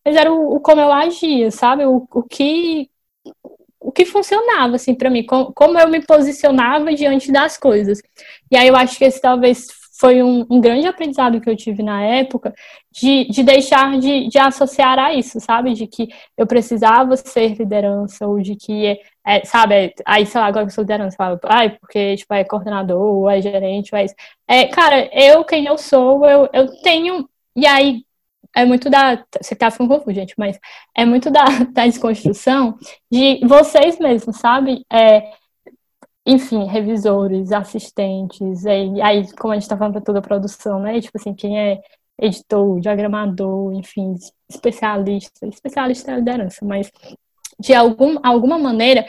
[0.04, 1.84] mas era o, o como eu agia, sabe?
[1.84, 2.90] O, o que
[3.80, 8.00] o que funcionava assim para mim, como, como eu me posicionava diante das coisas.
[8.50, 9.66] E aí eu acho que esse talvez
[9.98, 12.54] foi um, um, grande aprendizado que eu tive na época
[12.92, 15.74] de, de deixar de, de, associar a isso, sabe?
[15.74, 20.46] De que eu precisava ser liderança, ou de que, é, sabe, é, aí, sei lá,
[20.46, 23.98] agora que eu sou liderança, falo, ai, porque, tipo, é coordenador, ou é gerente, ou
[23.98, 24.14] é isso.
[24.46, 28.02] É, cara, eu, quem eu sou, eu, eu tenho, e aí,
[28.54, 29.24] é muito da.
[29.40, 30.58] Você tá ficando confuso, gente, mas
[30.96, 32.78] é muito da, da desconstrução
[33.10, 34.84] de vocês mesmos, sabe?
[34.92, 35.30] É,
[36.30, 41.00] enfim, revisores, assistentes, e aí, como a gente está falando para toda a produção, né?
[41.00, 41.80] Tipo assim, quem é
[42.20, 44.14] editor, diagramador, enfim,
[44.46, 46.92] especialista, especialista é liderança, mas
[47.58, 49.06] de algum, alguma maneira,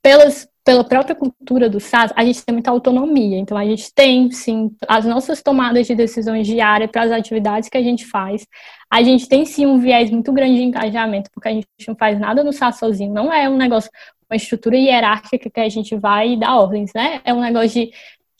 [0.00, 3.36] pelas, pela própria cultura do SAS, a gente tem muita autonomia.
[3.38, 7.76] Então, a gente tem, sim, as nossas tomadas de decisões diárias para as atividades que
[7.76, 8.46] a gente faz.
[8.90, 12.18] A gente tem, sim, um viés muito grande de engajamento, porque a gente não faz
[12.18, 13.12] nada no SAS sozinho.
[13.12, 13.90] Não é um negócio,
[14.30, 17.20] uma estrutura hierárquica que a gente vai dá ordens, né?
[17.24, 17.92] É um negócio de,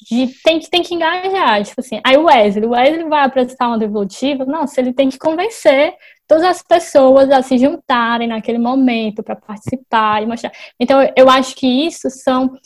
[0.08, 1.62] de tem, que, tem que engajar.
[1.62, 5.18] Tipo assim, aí o Wesley, o Wesley vai apresentar uma devolutiva, nossa, ele tem que
[5.18, 5.94] convencer
[6.26, 10.52] todas as pessoas a se juntarem naquele momento para participar e mostrar.
[10.78, 12.58] Então, eu acho que isso são,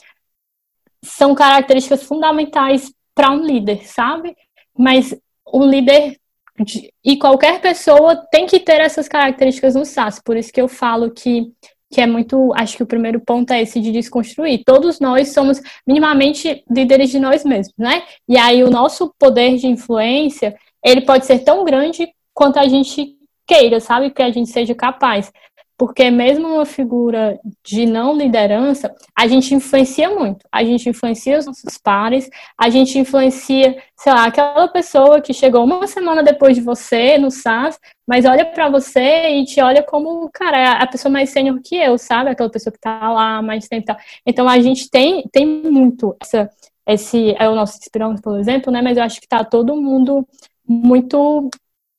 [1.03, 4.37] são características fundamentais para um líder, sabe?
[4.77, 6.19] Mas o líder
[6.61, 10.21] de, e qualquer pessoa tem que ter essas características no SAS.
[10.21, 11.53] Por isso que eu falo que
[11.91, 14.63] que é muito, acho que o primeiro ponto é esse de desconstruir.
[14.65, 18.03] Todos nós somos minimamente líderes de nós mesmos, né?
[18.29, 23.17] E aí o nosso poder de influência, ele pode ser tão grande quanto a gente
[23.49, 24.11] queira, sabe?
[24.11, 25.33] Que a gente seja capaz.
[25.79, 30.45] Porque mesmo uma figura de não liderança, a gente influencia muito.
[30.51, 35.65] A gente influencia os nossos pares, a gente influencia, sei lá, aquela pessoa que chegou
[35.65, 40.29] uma semana depois de você no SAS, mas olha para você e te olha como,
[40.35, 42.31] cara, a pessoa mais sênior que eu, sabe?
[42.31, 43.97] Aquela pessoa que tá lá mais tempo e tal.
[44.27, 46.51] Então a gente tem, tem muito essa,
[46.89, 48.83] esse, é o nosso inspirante, por exemplo, né?
[48.83, 50.27] Mas eu acho que tá todo mundo
[50.67, 51.49] muito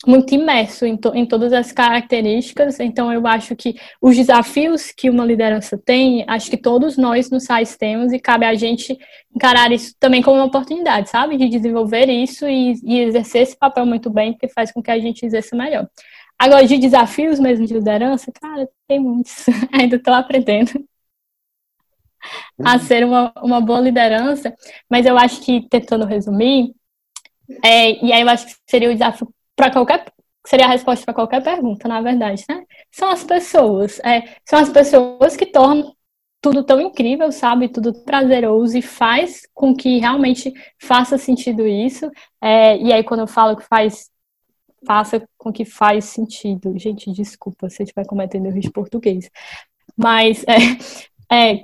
[0.07, 5.09] muito imerso em, to, em todas as características, então eu acho que os desafios que
[5.09, 8.97] uma liderança tem, acho que todos nós nos SAIS temos e cabe a gente
[9.35, 11.35] encarar isso também como uma oportunidade, sabe?
[11.35, 14.99] De desenvolver isso e, e exercer esse papel muito bem, porque faz com que a
[14.99, 15.87] gente exerça melhor.
[16.37, 20.71] Agora, de desafios mesmo de liderança, cara, tem muitos, ainda estou aprendendo
[22.63, 22.79] a uhum.
[22.79, 24.53] ser uma, uma boa liderança,
[24.89, 26.73] mas eu acho que, tentando resumir,
[27.63, 29.27] é, e aí eu acho que seria o desafio
[29.59, 30.05] para qualquer
[30.47, 32.63] seria a resposta para qualquer pergunta, na verdade, né?
[32.89, 35.93] São as pessoas, é, são as pessoas que tornam
[36.41, 37.67] tudo tão incrível, sabe?
[37.67, 42.09] Tudo prazeroso e faz com que realmente faça sentido isso.
[42.41, 44.09] É, e aí, quando eu falo que faz,
[44.87, 46.73] faça com que faz sentido.
[46.79, 49.29] Gente, desculpa se eu estiver cometendo erro de português.
[49.97, 50.45] Mas,
[51.29, 51.63] é, é,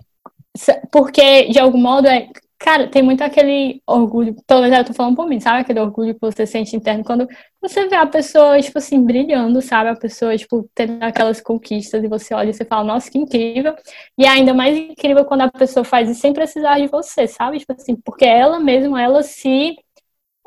[0.91, 2.27] porque, de algum modo, é
[2.58, 5.60] Cara, tem muito aquele orgulho, pelo menos eu tô falando por mim, sabe?
[5.60, 7.28] Aquele orgulho que você sente interno quando
[7.62, 9.89] você vê a pessoa, tipo assim, brilhando, sabe?
[9.89, 13.76] A pessoa, tipo, tendo aquelas conquistas e você olha e você fala, nossa, que incrível.
[14.18, 17.60] E é ainda mais incrível quando a pessoa faz isso sem precisar de você, sabe?
[17.60, 19.76] Tipo assim, porque ela mesma, ela se.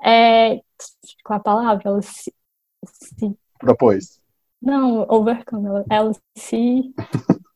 [0.03, 0.61] É,
[1.23, 1.83] qual a palavra?
[1.85, 2.33] Ela se.
[2.87, 4.19] se propôs.
[4.61, 5.67] Não, overcome.
[5.67, 6.95] Ela, ela se.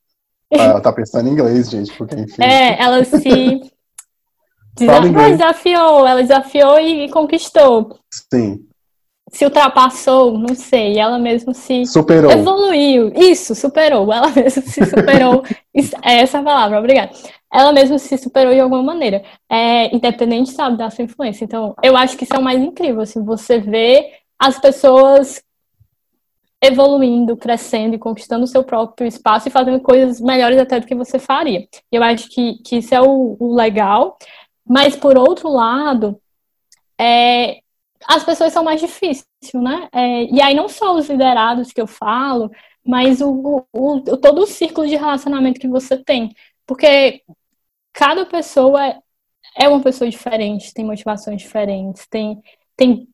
[0.54, 2.42] Ah, ela tá pensando em inglês, gente, porque enfim.
[2.42, 3.72] É, ela se.
[4.76, 5.08] Desaf...
[5.10, 7.98] desafiou, ela desafiou e, e conquistou.
[8.32, 8.66] Sim
[9.32, 12.30] se ultrapassou, não sei, ela mesmo se superou.
[12.30, 13.10] evoluiu.
[13.16, 14.12] Isso, superou.
[14.12, 15.42] Ela mesmo se superou.
[16.02, 17.12] é essa a palavra, obrigada.
[17.50, 19.22] Ela mesmo se superou de alguma maneira.
[19.50, 21.44] É, independente, sabe, da sua influência.
[21.44, 25.42] Então, eu acho que isso é o mais incrível, assim, você vê as pessoas
[26.62, 30.94] evoluindo, crescendo e conquistando o seu próprio espaço e fazendo coisas melhores até do que
[30.94, 31.66] você faria.
[31.90, 34.16] Eu acho que, que isso é o, o legal.
[34.66, 36.20] Mas, por outro lado,
[36.98, 37.60] é,
[38.06, 39.88] as pessoas são mais difíceis, né?
[39.92, 42.50] É, e aí não só os liderados que eu falo,
[42.84, 46.34] mas o, o, o, todo o círculo de relacionamento que você tem.
[46.66, 47.22] Porque
[47.92, 48.98] cada pessoa é,
[49.56, 52.40] é uma pessoa diferente, tem motivações diferentes, tem,
[52.76, 53.08] tem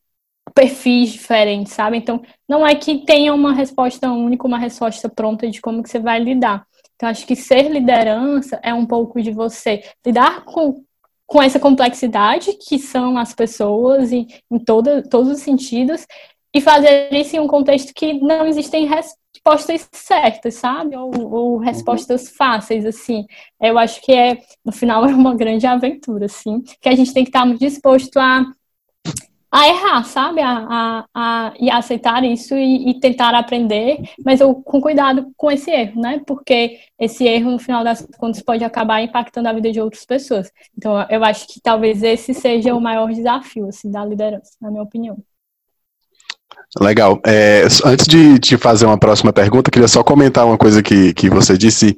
[0.53, 1.97] perfis diferentes, sabe?
[1.97, 5.99] Então, não é que tenha uma resposta única, uma resposta pronta de como que você
[5.99, 6.65] vai lidar.
[6.95, 10.83] Então, acho que ser liderança é um pouco de você lidar com
[11.29, 16.05] com essa complexidade que são as pessoas em, em toda, todos os sentidos
[16.53, 20.97] e fazer isso em um contexto que não existem respostas certas, sabe?
[20.97, 22.33] Ou, ou respostas uhum.
[22.35, 23.27] fáceis, assim.
[23.61, 27.23] Eu acho que é, no final, é uma grande aventura, assim, que a gente tem
[27.23, 28.43] que estar muito disposto a
[29.51, 30.41] a errar, sabe?
[30.41, 35.49] A, a, a, e aceitar isso e, e, tentar aprender, mas eu, com cuidado com
[35.51, 36.21] esse erro, né?
[36.25, 40.51] Porque esse erro, no final das contas, pode acabar impactando a vida de outras pessoas.
[40.77, 44.83] Então, eu acho que talvez esse seja o maior desafio, assim, da liderança, na minha
[44.83, 45.17] opinião.
[46.77, 47.19] Legal.
[47.25, 51.27] É, antes de te fazer uma próxima pergunta, queria só comentar uma coisa que, que
[51.27, 51.97] você disse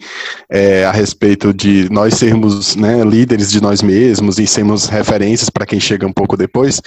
[0.50, 5.66] é, a respeito de nós sermos né, líderes de nós mesmos e sermos referências para
[5.66, 6.82] quem chega um pouco depois.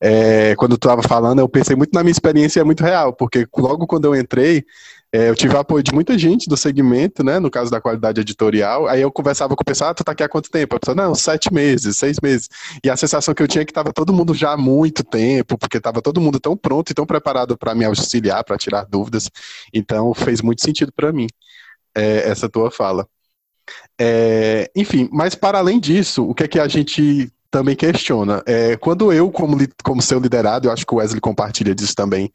[0.00, 3.46] É, quando tu estava falando, eu pensei muito na minha experiência, é muito real, porque
[3.56, 4.64] logo quando eu entrei,
[5.10, 7.38] é, eu tive apoio de muita gente do segmento, né?
[7.38, 8.86] No caso da qualidade editorial.
[8.86, 10.76] Aí eu conversava com o pessoal, ah, tu tá aqui há quanto tempo?
[10.76, 12.48] A pessoa, não, sete meses, seis meses.
[12.84, 15.56] E a sensação que eu tinha é que tava todo mundo já há muito tempo,
[15.56, 19.30] porque tava todo mundo tão pronto e tão preparado para me auxiliar, para tirar dúvidas.
[19.72, 21.26] Então fez muito sentido para mim
[21.94, 23.06] é, essa tua fala.
[23.98, 28.42] É, enfim, mas para além disso, o que é que a gente também questiona?
[28.46, 32.32] É, quando eu, como, como seu liderado, eu acho que o Wesley compartilha disso também,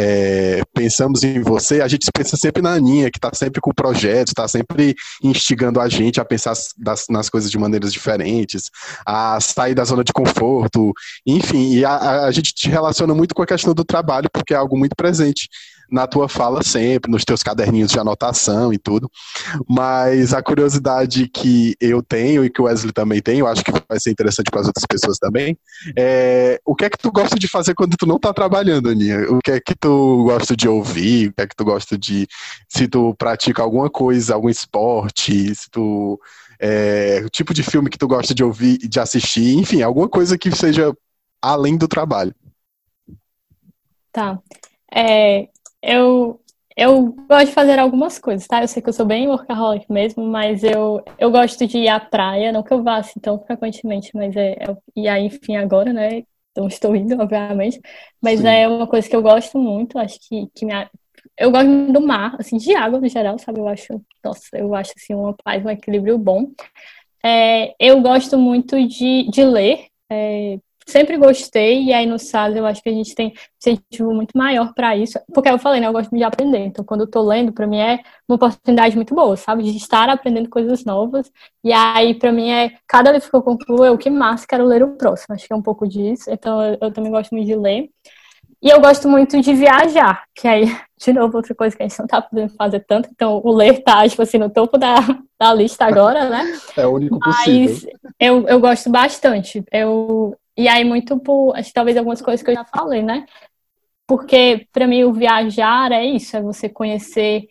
[0.00, 4.30] é, pensamos em você, a gente pensa sempre na Aninha, que está sempre com projetos,
[4.30, 8.70] está sempre instigando a gente a pensar das, nas coisas de maneiras diferentes,
[9.04, 10.92] a sair da zona de conforto,
[11.26, 14.56] enfim, e a, a gente te relaciona muito com a questão do trabalho, porque é
[14.56, 15.48] algo muito presente
[15.90, 19.10] na tua fala sempre, nos teus caderninhos de anotação e tudo.
[19.68, 23.72] Mas a curiosidade que eu tenho e que o Wesley também tem, eu acho que
[23.72, 25.56] vai ser interessante para as outras pessoas também,
[25.96, 29.30] é o que é que tu gosta de fazer quando tu não tá trabalhando, Aninha?
[29.30, 31.28] O que é que tu gosta de ouvir?
[31.28, 32.26] O que é que tu gosta de.
[32.68, 36.20] Se tu pratica alguma coisa, algum esporte, se tu.
[36.60, 40.36] É, o tipo de filme que tu gosta de ouvir, de assistir, enfim, alguma coisa
[40.36, 40.92] que seja
[41.40, 42.34] além do trabalho.
[44.12, 44.38] Tá.
[44.92, 45.48] É,
[45.88, 46.40] eu,
[46.76, 48.62] eu gosto de fazer algumas coisas, tá?
[48.62, 51.98] Eu sei que eu sou bem workaholic mesmo, mas eu, eu gosto de ir à
[51.98, 55.92] praia, não que eu vá assim tão frequentemente, mas é, é e aí, enfim, agora,
[55.92, 56.24] né?
[56.52, 57.80] Então estou indo, obviamente,
[58.20, 58.48] mas Sim.
[58.48, 60.72] é uma coisa que eu gosto muito, acho que, que me,
[61.38, 63.60] eu gosto do mar, assim, de água no geral, sabe?
[63.60, 66.50] Eu acho, nossa, eu acho assim uma paz, um equilíbrio bom.
[67.24, 72.64] É, eu gosto muito de, de ler, é, sempre gostei, e aí no SAS eu
[72.64, 75.92] acho que a gente tem incentivo muito maior para isso, porque eu falei, né, eu
[75.92, 79.36] gosto de aprender, então quando eu tô lendo, para mim é uma oportunidade muito boa,
[79.36, 81.30] sabe, de estar aprendendo coisas novas,
[81.62, 84.82] e aí para mim é, cada livro que eu concluo, eu que mais quero ler
[84.82, 87.54] o próximo, acho que é um pouco disso, então eu, eu também gosto muito de
[87.54, 87.90] ler,
[88.60, 90.64] e eu gosto muito de viajar, que aí,
[90.98, 93.82] de novo, outra coisa que a gente não tá podendo fazer tanto, então o ler
[93.84, 94.96] tá, tipo assim, no topo da,
[95.38, 96.58] da lista agora, né?
[96.76, 97.74] É o único possível.
[97.74, 97.86] Mas
[98.18, 99.62] eu, eu gosto bastante.
[99.70, 103.24] Eu, e aí, muito por, acho talvez algumas coisas que eu já falei, né?
[104.08, 107.46] Porque, para mim, o viajar é isso, é você conhecer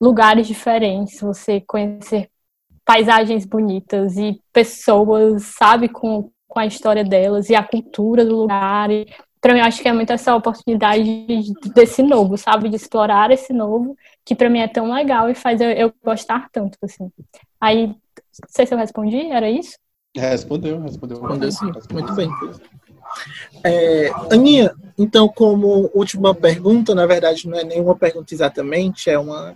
[0.00, 2.30] lugares diferentes, você conhecer
[2.84, 8.92] paisagens bonitas e pessoas, sabe, com, com a história delas e a cultura do lugar.
[8.92, 9.08] E,
[9.40, 11.26] para mim, eu acho que é muito essa oportunidade
[11.74, 12.68] desse novo, sabe?
[12.68, 16.48] De explorar esse novo, que para mim é tão legal e faz eu, eu gostar
[16.52, 17.10] tanto, assim.
[17.60, 17.96] Aí, não
[18.46, 19.76] sei se eu respondi, era isso?
[20.14, 21.20] Respondeu, respondeu.
[21.20, 22.30] Respondeu sim, muito bem.
[23.64, 29.54] É, Aninha, então, como última pergunta, na verdade não é nenhuma pergunta exatamente, é uma,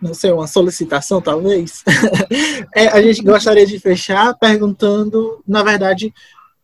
[0.00, 1.82] não sei, uma solicitação talvez.
[2.74, 6.12] é, a gente gostaria de fechar perguntando, na verdade,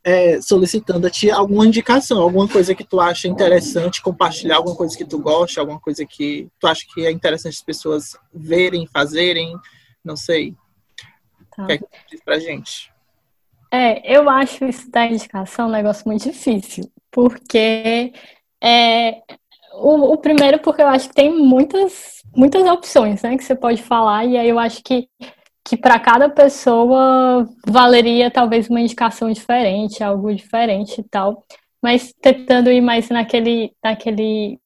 [0.05, 4.97] é, solicitando a ti alguma indicação, alguma coisa que tu acha interessante compartilhar, alguma coisa
[4.97, 9.57] que tu gosta, alguma coisa que tu acha que é interessante as pessoas verem, fazerem,
[10.05, 10.55] não sei.
[11.57, 11.65] Tá.
[11.65, 12.92] O que é que tu diz pra gente?
[13.73, 18.13] É, eu acho isso da indicação um negócio muito difícil, porque
[18.63, 19.23] é,
[19.75, 23.83] o, o, primeiro porque eu acho que tem muitas, muitas opções, né, que você pode
[23.83, 25.09] falar, e aí eu acho que
[25.65, 31.45] que para cada pessoa valeria talvez uma indicação diferente, algo diferente e tal,
[31.83, 34.61] mas tentando ir mais naquele, naquele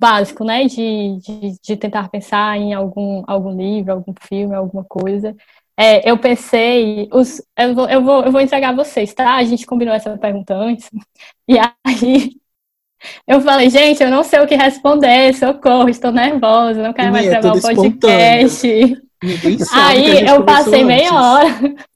[0.00, 5.36] básico, né, de, de, de tentar pensar em algum, algum livro, algum filme, alguma coisa.
[5.82, 9.34] É, eu pensei, os, eu, vou, eu, vou, eu vou entregar vocês, tá?
[9.34, 10.88] A gente combinou essa pergunta antes,
[11.48, 12.36] e aí
[13.26, 17.28] eu falei, gente, eu não sei o que responder, socorro, estou nervosa, não quero mais
[17.28, 18.68] gravar o podcast.
[19.72, 21.48] Aí eu passei meia hora.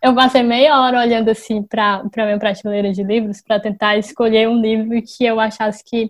[0.00, 4.48] Eu passei meia hora olhando assim para a minha prateleira de livros para tentar escolher
[4.48, 6.08] um livro que eu achasse que,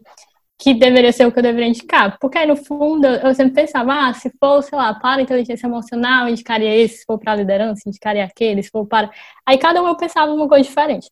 [0.59, 2.19] que deveria ser o que eu deveria indicar.
[2.19, 6.29] Porque aí, no fundo, eu sempre pensava, ah, se for, sei lá, para inteligência emocional,
[6.29, 9.11] indicaria esse, se for para liderança, indicaria aquele, se for para.
[9.47, 11.09] Aí cada um eu pensava uma coisa diferente.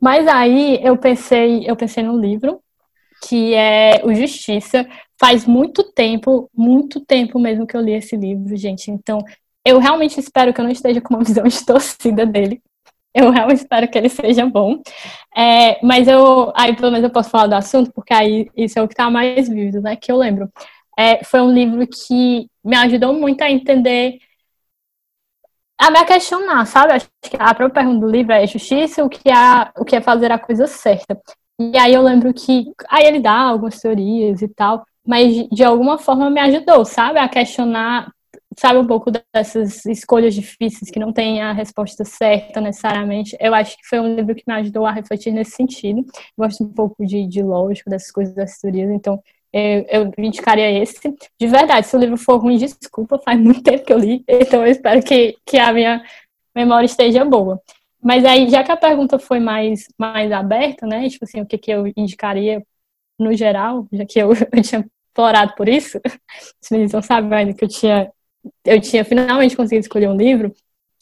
[0.00, 2.60] Mas aí eu pensei, eu pensei num livro
[3.28, 4.86] que é o Justiça.
[5.18, 8.90] Faz muito tempo, muito tempo mesmo que eu li esse livro, gente.
[8.90, 9.18] Então,
[9.64, 12.62] eu realmente espero que eu não esteja com uma visão distorcida dele.
[13.16, 14.82] Eu realmente espero que ele seja bom.
[15.34, 18.82] É, mas eu, aí pelo menos eu posso falar do assunto, porque aí isso é
[18.82, 19.96] o que está mais vívido, né?
[19.96, 20.52] Que eu lembro.
[20.98, 24.18] É, foi um livro que me ajudou muito a entender
[25.78, 26.92] a me questionar, sabe?
[26.92, 30.00] Acho que a própria pergunta do livro é justiça, o que é, o que é
[30.00, 31.18] fazer a coisa certa.
[31.58, 35.98] E aí eu lembro que aí ele dá algumas teorias e tal, mas de alguma
[35.98, 38.10] forma me ajudou, sabe, a questionar,
[38.58, 43.36] sabe, um pouco dessas escolhas difíceis que não tem a resposta certa necessariamente.
[43.40, 46.04] Eu acho que foi um livro que me ajudou a refletir nesse sentido.
[46.36, 51.14] Gosto um pouco de, de lógico dessas coisas, dessas teorias, então eu, eu indicaria esse.
[51.40, 54.64] De verdade, se o livro for ruim, desculpa, faz muito tempo que eu li, então
[54.64, 56.02] eu espero que, que a minha
[56.54, 57.60] memória esteja boa.
[58.02, 61.08] Mas aí, já que a pergunta foi mais, mais aberta, né?
[61.08, 62.62] Tipo assim, o que, que eu indicaria
[63.18, 66.00] no geral, já que eu, eu tinha explorado por isso,
[66.70, 68.12] meninos não sabem ainda que eu tinha,
[68.64, 70.52] eu tinha finalmente conseguido escolher um livro.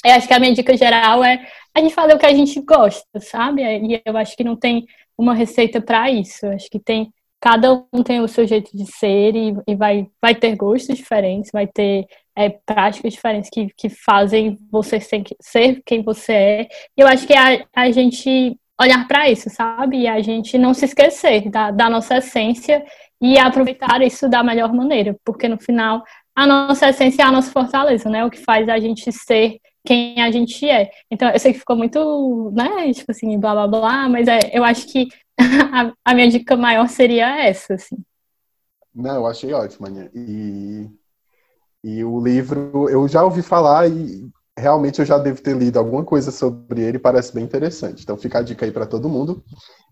[0.04, 2.60] Eu acho que a minha dica geral é a gente fazer o que a gente
[2.60, 3.62] gosta, sabe?
[3.62, 4.86] E eu acho que não tem
[5.16, 6.46] uma receita para isso.
[6.46, 7.12] Eu acho que tem
[7.44, 11.50] cada um tem o seu jeito de ser e, e vai, vai ter gostos diferentes,
[11.52, 16.68] vai ter é, práticas diferentes que, que fazem você ser, ser quem você é.
[16.96, 19.98] E eu acho que a, a gente olhar para isso, sabe?
[19.98, 22.82] E a gente não se esquecer da, da nossa essência
[23.20, 26.02] e aproveitar isso da melhor maneira, porque no final
[26.34, 28.24] a nossa essência é a nossa fortaleza, né?
[28.24, 30.90] O que faz a gente ser quem a gente é.
[31.10, 34.64] Então, eu sei que ficou muito, né, tipo assim, blá blá blá, mas é, eu
[34.64, 35.08] acho que
[35.38, 37.96] a, a, minha dica maior seria essa, assim.
[38.94, 40.10] Não, eu achei Aninha.
[40.14, 40.88] E,
[41.82, 46.04] e o livro, eu já ouvi falar e realmente eu já devo ter lido alguma
[46.04, 48.02] coisa sobre ele, parece bem interessante.
[48.02, 49.42] Então fica a dica aí para todo mundo.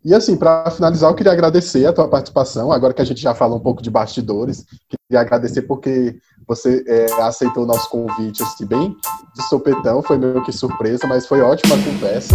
[0.04, 3.34] E assim, para finalizar, eu queria agradecer a tua participação, agora que a gente já
[3.34, 8.66] falou um pouco de bastidores, queria agradecer porque você é, aceitou o nosso convite assim,
[8.66, 8.96] bem
[9.34, 12.34] de sopetão, foi meio que surpresa, mas foi ótima a conversa.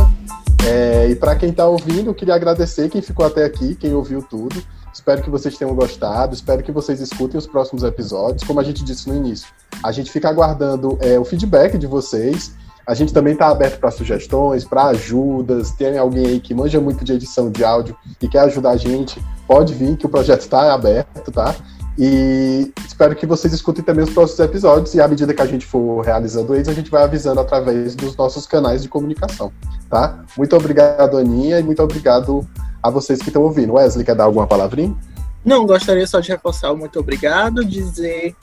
[0.66, 4.22] É, e para quem está ouvindo, eu queria agradecer quem ficou até aqui, quem ouviu
[4.22, 4.64] tudo.
[4.98, 8.44] Espero que vocês tenham gostado, espero que vocês escutem os próximos episódios.
[8.44, 9.48] Como a gente disse no início,
[9.84, 12.56] a gente fica aguardando é, o feedback de vocês.
[12.86, 15.70] A gente também está aberto para sugestões, para ajudas.
[15.70, 19.24] Tem alguém aí que manja muito de edição de áudio e quer ajudar a gente,
[19.48, 21.56] pode vir, que o projeto está aberto, tá?
[21.96, 25.66] E espero que vocês escutem também os próximos episódios e à medida que a gente
[25.66, 29.52] for realizando eles, a gente vai avisando através dos nossos canais de comunicação,
[29.92, 30.24] tá?
[30.36, 32.48] Muito obrigado, Aninha, e muito obrigado
[32.88, 33.74] a vocês que estão ouvindo.
[33.74, 34.96] Wesley, quer dar alguma palavrinha?
[35.44, 38.36] Não, gostaria só de reforçar o muito obrigado, dizer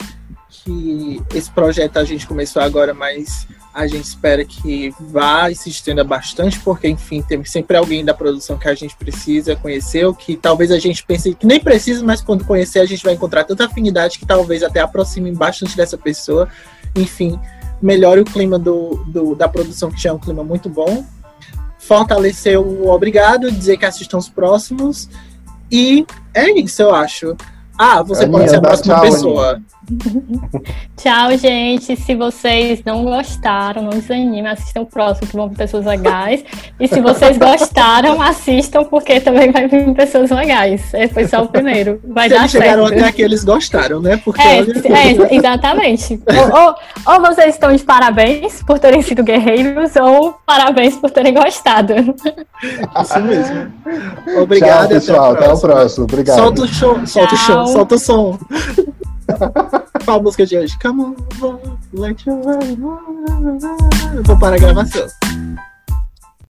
[0.49, 5.69] que esse projeto a gente começou agora, mas a gente espera que vá e se
[5.69, 10.15] estenda bastante, porque, enfim, tem sempre alguém da produção que a gente precisa conhecer, ou
[10.15, 13.43] que talvez a gente pense que nem precisa, mas quando conhecer a gente vai encontrar
[13.43, 16.47] tanta afinidade que talvez até aproxime bastante dessa pessoa.
[16.95, 17.37] Enfim,
[17.81, 21.05] melhore o clima do, do da produção, que já é um clima muito bom.
[21.87, 25.07] Fortalecer o obrigado, dizer que assistam os próximos.
[25.71, 27.35] E é isso, eu acho.
[27.77, 29.49] Ah, você pode ser a próxima tchau, pessoa.
[29.51, 29.65] Aninha.
[30.97, 31.95] Tchau, gente.
[31.95, 36.43] Se vocês não gostaram, não desanimem, assistam o próximo, que vão vir pessoas legais.
[36.79, 40.93] E se vocês gostaram, assistam, porque também vai vir pessoas legais.
[40.93, 41.99] Esse foi só o primeiro.
[42.07, 42.63] Vai se dar eles certo.
[42.63, 44.17] chegaram até aqui, eles gostaram, né?
[44.23, 46.19] Porque É, é, exatamente.
[46.27, 46.75] Ou, ou-
[47.15, 51.93] ou vocês estão de parabéns por terem sido guerreiros, ou parabéns por terem gostado.
[51.93, 53.71] isso mesmo.
[54.41, 54.87] Obrigado.
[54.87, 55.31] Tchau, pessoal.
[55.33, 56.03] Até o próximo.
[56.05, 56.37] Obrigado.
[56.37, 57.67] Solta o show, solta o show, Tchau.
[57.67, 58.39] solta o som.
[60.05, 60.77] Qual a música de hoje?
[60.79, 61.15] Come on,
[61.93, 62.25] let.
[62.27, 65.07] Eu vou parar a gravação.